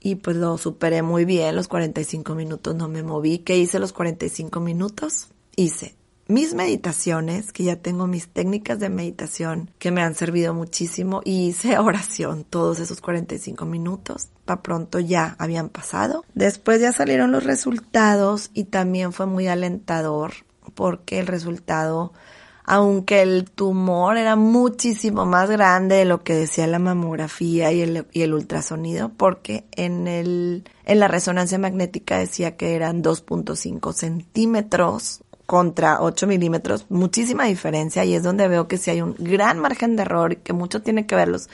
y 0.00 0.16
pues 0.16 0.36
lo 0.36 0.58
superé 0.58 1.02
muy 1.02 1.24
bien, 1.24 1.56
los 1.56 1.68
45 1.68 2.34
minutos 2.34 2.74
no 2.74 2.88
me 2.88 3.02
moví. 3.02 3.38
¿Qué 3.38 3.56
hice 3.56 3.78
los 3.78 3.92
45 3.92 4.60
minutos? 4.60 5.28
Hice 5.56 5.96
mis 6.32 6.54
meditaciones, 6.54 7.52
que 7.52 7.64
ya 7.64 7.76
tengo 7.76 8.06
mis 8.06 8.28
técnicas 8.28 8.78
de 8.78 8.88
meditación 8.88 9.70
que 9.78 9.90
me 9.90 10.02
han 10.02 10.14
servido 10.14 10.54
muchísimo 10.54 11.20
y 11.24 11.48
hice 11.48 11.78
oración 11.78 12.44
todos 12.44 12.80
esos 12.80 13.00
45 13.00 13.66
minutos. 13.66 14.28
Pronto 14.60 14.98
ya 14.98 15.36
habían 15.38 15.70
pasado. 15.70 16.26
Después 16.34 16.80
ya 16.82 16.92
salieron 16.92 17.32
los 17.32 17.44
resultados 17.44 18.50
y 18.52 18.64
también 18.64 19.14
fue 19.14 19.24
muy 19.24 19.46
alentador 19.46 20.32
porque 20.74 21.18
el 21.18 21.26
resultado, 21.26 22.12
aunque 22.64 23.22
el 23.22 23.50
tumor 23.50 24.16
era 24.16 24.36
muchísimo 24.36 25.26
más 25.26 25.50
grande 25.50 25.96
de 25.96 26.04
lo 26.04 26.22
que 26.22 26.34
decía 26.34 26.66
la 26.66 26.78
mamografía 26.78 27.72
y 27.72 27.82
el, 27.82 28.06
y 28.12 28.22
el 28.22 28.34
ultrasonido, 28.34 29.10
porque 29.10 29.64
en 29.72 30.08
el, 30.08 30.64
en 30.84 31.00
la 31.00 31.08
resonancia 31.08 31.58
magnética 31.58 32.18
decía 32.18 32.56
que 32.56 32.74
eran 32.74 33.02
2.5 33.02 33.92
centímetros 33.92 35.22
contra 35.46 36.00
8 36.00 36.26
milímetros, 36.26 36.86
muchísima 36.88 37.44
diferencia 37.44 38.04
y 38.04 38.14
es 38.14 38.22
donde 38.22 38.48
veo 38.48 38.68
que 38.68 38.78
sí 38.78 38.90
hay 38.90 39.02
un 39.02 39.14
gran 39.18 39.58
margen 39.58 39.96
de 39.96 40.02
error 40.02 40.32
y 40.32 40.36
que 40.36 40.52
mucho 40.52 40.82
tiene 40.82 41.06
que 41.06 41.14
ver 41.14 41.28
los, 41.28 41.50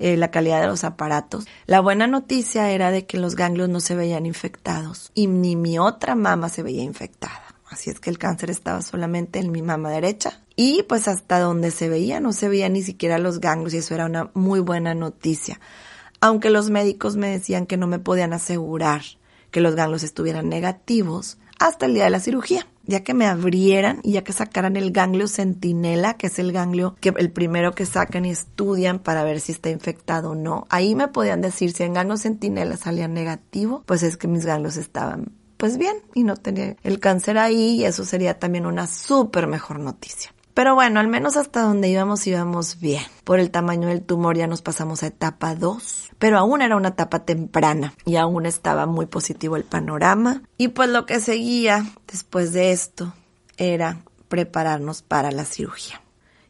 eh, 0.00 0.16
la 0.16 0.30
calidad 0.30 0.62
de 0.62 0.66
los 0.66 0.82
aparatos. 0.82 1.46
La 1.66 1.80
buena 1.80 2.06
noticia 2.06 2.70
era 2.70 2.90
de 2.90 3.04
que 3.04 3.18
los 3.18 3.36
ganglios 3.36 3.68
no 3.68 3.80
se 3.80 3.94
veían 3.94 4.24
infectados 4.24 5.12
y 5.14 5.26
ni 5.26 5.56
mi 5.56 5.78
otra 5.78 6.14
mama 6.14 6.48
se 6.48 6.62
veía 6.62 6.82
infectada. 6.82 7.42
Así 7.68 7.90
es 7.90 8.00
que 8.00 8.08
el 8.08 8.16
cáncer 8.16 8.48
estaba 8.48 8.80
solamente 8.80 9.38
en 9.38 9.52
mi 9.52 9.60
mama 9.60 9.90
derecha 9.90 10.40
y 10.56 10.84
pues 10.84 11.06
hasta 11.06 11.38
donde 11.38 11.70
se 11.70 11.90
veía 11.90 12.18
no 12.18 12.32
se 12.32 12.48
veía 12.48 12.70
ni 12.70 12.82
siquiera 12.82 13.18
los 13.18 13.40
ganglios 13.40 13.74
y 13.74 13.76
eso 13.76 13.94
era 13.94 14.06
una 14.06 14.30
muy 14.32 14.60
buena 14.60 14.94
noticia. 14.94 15.60
Aunque 16.22 16.48
los 16.48 16.70
médicos 16.70 17.16
me 17.16 17.28
decían 17.28 17.66
que 17.66 17.76
no 17.76 17.86
me 17.86 17.98
podían 17.98 18.32
asegurar 18.32 19.02
que 19.50 19.60
los 19.60 19.74
ganglios 19.74 20.02
estuvieran 20.02 20.48
negativos 20.48 21.36
hasta 21.58 21.84
el 21.84 21.92
día 21.92 22.04
de 22.04 22.10
la 22.10 22.20
cirugía 22.20 22.66
ya 22.90 23.02
que 23.02 23.14
me 23.14 23.26
abrieran 23.26 24.00
y 24.02 24.12
ya 24.12 24.24
que 24.24 24.32
sacaran 24.32 24.76
el 24.76 24.90
ganglio 24.92 25.28
centinela, 25.28 26.14
que 26.14 26.26
es 26.26 26.38
el 26.38 26.52
ganglio 26.52 26.96
que 27.00 27.14
el 27.16 27.30
primero 27.30 27.72
que 27.72 27.86
sacan 27.86 28.24
y 28.26 28.30
estudian 28.30 28.98
para 28.98 29.24
ver 29.24 29.40
si 29.40 29.52
está 29.52 29.70
infectado 29.70 30.32
o 30.32 30.34
no. 30.34 30.66
Ahí 30.68 30.94
me 30.94 31.08
podían 31.08 31.40
decir 31.40 31.72
si 31.72 31.84
el 31.84 31.94
ganglio 31.94 32.18
centinela 32.18 32.76
salía 32.76 33.08
negativo, 33.08 33.82
pues 33.86 34.02
es 34.02 34.16
que 34.16 34.28
mis 34.28 34.44
ganglios 34.44 34.76
estaban 34.76 35.32
pues 35.56 35.76
bien 35.76 35.96
y 36.14 36.24
no 36.24 36.36
tenía 36.36 36.76
el 36.82 37.00
cáncer 37.00 37.36
ahí 37.36 37.80
y 37.80 37.84
eso 37.84 38.04
sería 38.04 38.38
también 38.38 38.66
una 38.66 38.86
súper 38.86 39.46
mejor 39.46 39.78
noticia. 39.78 40.32
Pero 40.60 40.74
bueno, 40.74 41.00
al 41.00 41.08
menos 41.08 41.38
hasta 41.38 41.62
donde 41.62 41.88
íbamos 41.88 42.26
íbamos 42.26 42.80
bien. 42.80 43.02
Por 43.24 43.40
el 43.40 43.50
tamaño 43.50 43.88
del 43.88 44.02
tumor 44.02 44.36
ya 44.36 44.46
nos 44.46 44.60
pasamos 44.60 45.02
a 45.02 45.06
etapa 45.06 45.54
2, 45.54 46.10
pero 46.18 46.36
aún 46.36 46.60
era 46.60 46.76
una 46.76 46.90
etapa 46.90 47.24
temprana 47.24 47.94
y 48.04 48.16
aún 48.16 48.44
estaba 48.44 48.84
muy 48.84 49.06
positivo 49.06 49.56
el 49.56 49.64
panorama. 49.64 50.42
Y 50.58 50.68
pues 50.68 50.90
lo 50.90 51.06
que 51.06 51.22
seguía 51.22 51.86
después 52.06 52.52
de 52.52 52.72
esto 52.72 53.14
era 53.56 54.02
prepararnos 54.28 55.00
para 55.00 55.30
la 55.30 55.46
cirugía. 55.46 56.02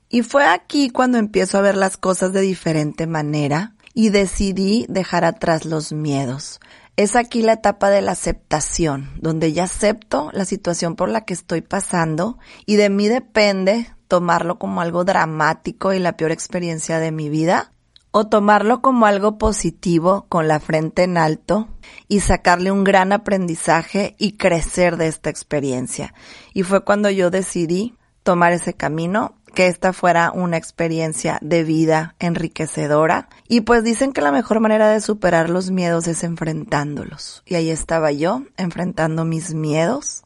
Y 0.09 0.23
fue 0.23 0.45
aquí 0.45 0.91
cuando 0.91 1.19
empiezo 1.19 1.59
a 1.59 1.63
ver 1.63 1.77
las 1.77 1.97
cosas 1.97 2.33
de 2.33 2.41
diferente 2.41 3.07
manera 3.07 3.77
y 3.95 4.09
decidí 4.09 4.87
dejar 4.89 5.25
atrás 5.25 5.65
los 5.65 5.93
miedos. 5.93 6.59
Es 6.97 7.15
aquí 7.15 7.43
la 7.43 7.53
etapa 7.53 7.91
de 7.91 8.03
la 8.03 8.11
aceptación, 8.11 9.13
donde 9.21 9.53
ya 9.53 9.63
acepto 9.63 10.31
la 10.33 10.47
situación 10.47 10.97
por 10.97 11.09
la 11.09 11.25
que 11.25 11.33
estoy 11.33 11.61
pasando 11.61 12.39
y 12.67 12.75
de 12.75 12.91
mí 12.91 13.07
depende 13.07 13.87
tomarlo 14.11 14.59
como 14.59 14.81
algo 14.81 15.05
dramático 15.05 15.93
y 15.95 16.01
la 16.01 16.17
peor 16.17 16.33
experiencia 16.33 16.99
de 16.99 17.13
mi 17.13 17.31
vida 17.31 17.71
o 18.11 18.27
tomarlo 18.27 18.83
como 18.83 19.07
algo 19.07 19.39
positivo 19.39 20.27
con 20.29 20.49
la 20.49 20.59
frente 20.59 21.05
en 21.05 21.17
alto 21.17 21.69
y 22.09 22.19
sacarle 22.19 22.73
un 22.73 22.83
gran 22.83 23.13
aprendizaje 23.13 24.17
y 24.19 24.33
crecer 24.33 24.97
de 24.97 25.07
esta 25.07 25.31
experiencia. 25.31 26.13
Y 26.53 26.65
fue 26.65 26.83
cuando 26.83 27.09
yo 27.09 27.31
decidí 27.31 27.95
tomar 28.25 28.53
ese 28.53 28.75
camino 28.75 29.37
que 29.55 29.69
esta 29.69 29.93
fuera 29.93 30.33
una 30.33 30.57
experiencia 30.57 31.39
de 31.41 31.63
vida 31.63 32.17
enriquecedora. 32.19 33.29
Y 33.49 33.61
pues 33.61 33.85
dicen 33.85 34.13
que 34.13 34.23
la 34.23 34.33
mejor 34.33 34.59
manera 34.59 34.89
de 34.89 35.01
superar 35.01 35.51
los 35.51 35.71
miedos 35.71 36.09
es 36.09 36.25
enfrentándolos. 36.25 37.43
Y 37.47 37.55
ahí 37.55 37.71
estaba 37.71 38.11
yo, 38.11 38.43
enfrentando 38.57 39.25
mis 39.25 39.55
miedos 39.55 40.23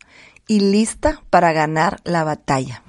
y 0.46 0.60
lista 0.60 1.22
para 1.28 1.52
ganar 1.52 2.00
la 2.04 2.24
batalla. 2.24 2.82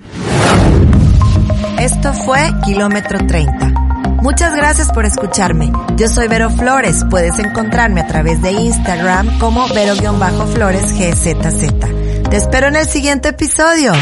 Esto 1.80 2.14
fue 2.14 2.52
Kilómetro 2.64 3.20
30. 3.28 3.74
Muchas 4.22 4.56
gracias 4.56 4.92
por 4.92 5.06
escucharme. 5.06 5.72
Yo 5.98 6.08
soy 6.08 6.28
Vero 6.28 6.50
Flores. 6.50 7.06
Puedes 7.12 7.38
encontrarme 7.38 8.02
a 8.02 8.08
través 8.08 8.42
de 8.42 8.54
Instagram 8.54 9.38
como 9.38 9.68
Vero-Flores 9.68 10.94
GZZ. 10.94 12.30
Te 12.30 12.38
espero 12.38 12.68
en 12.68 12.76
el 12.78 12.88
siguiente 12.88 13.30
episodio. 13.30 13.94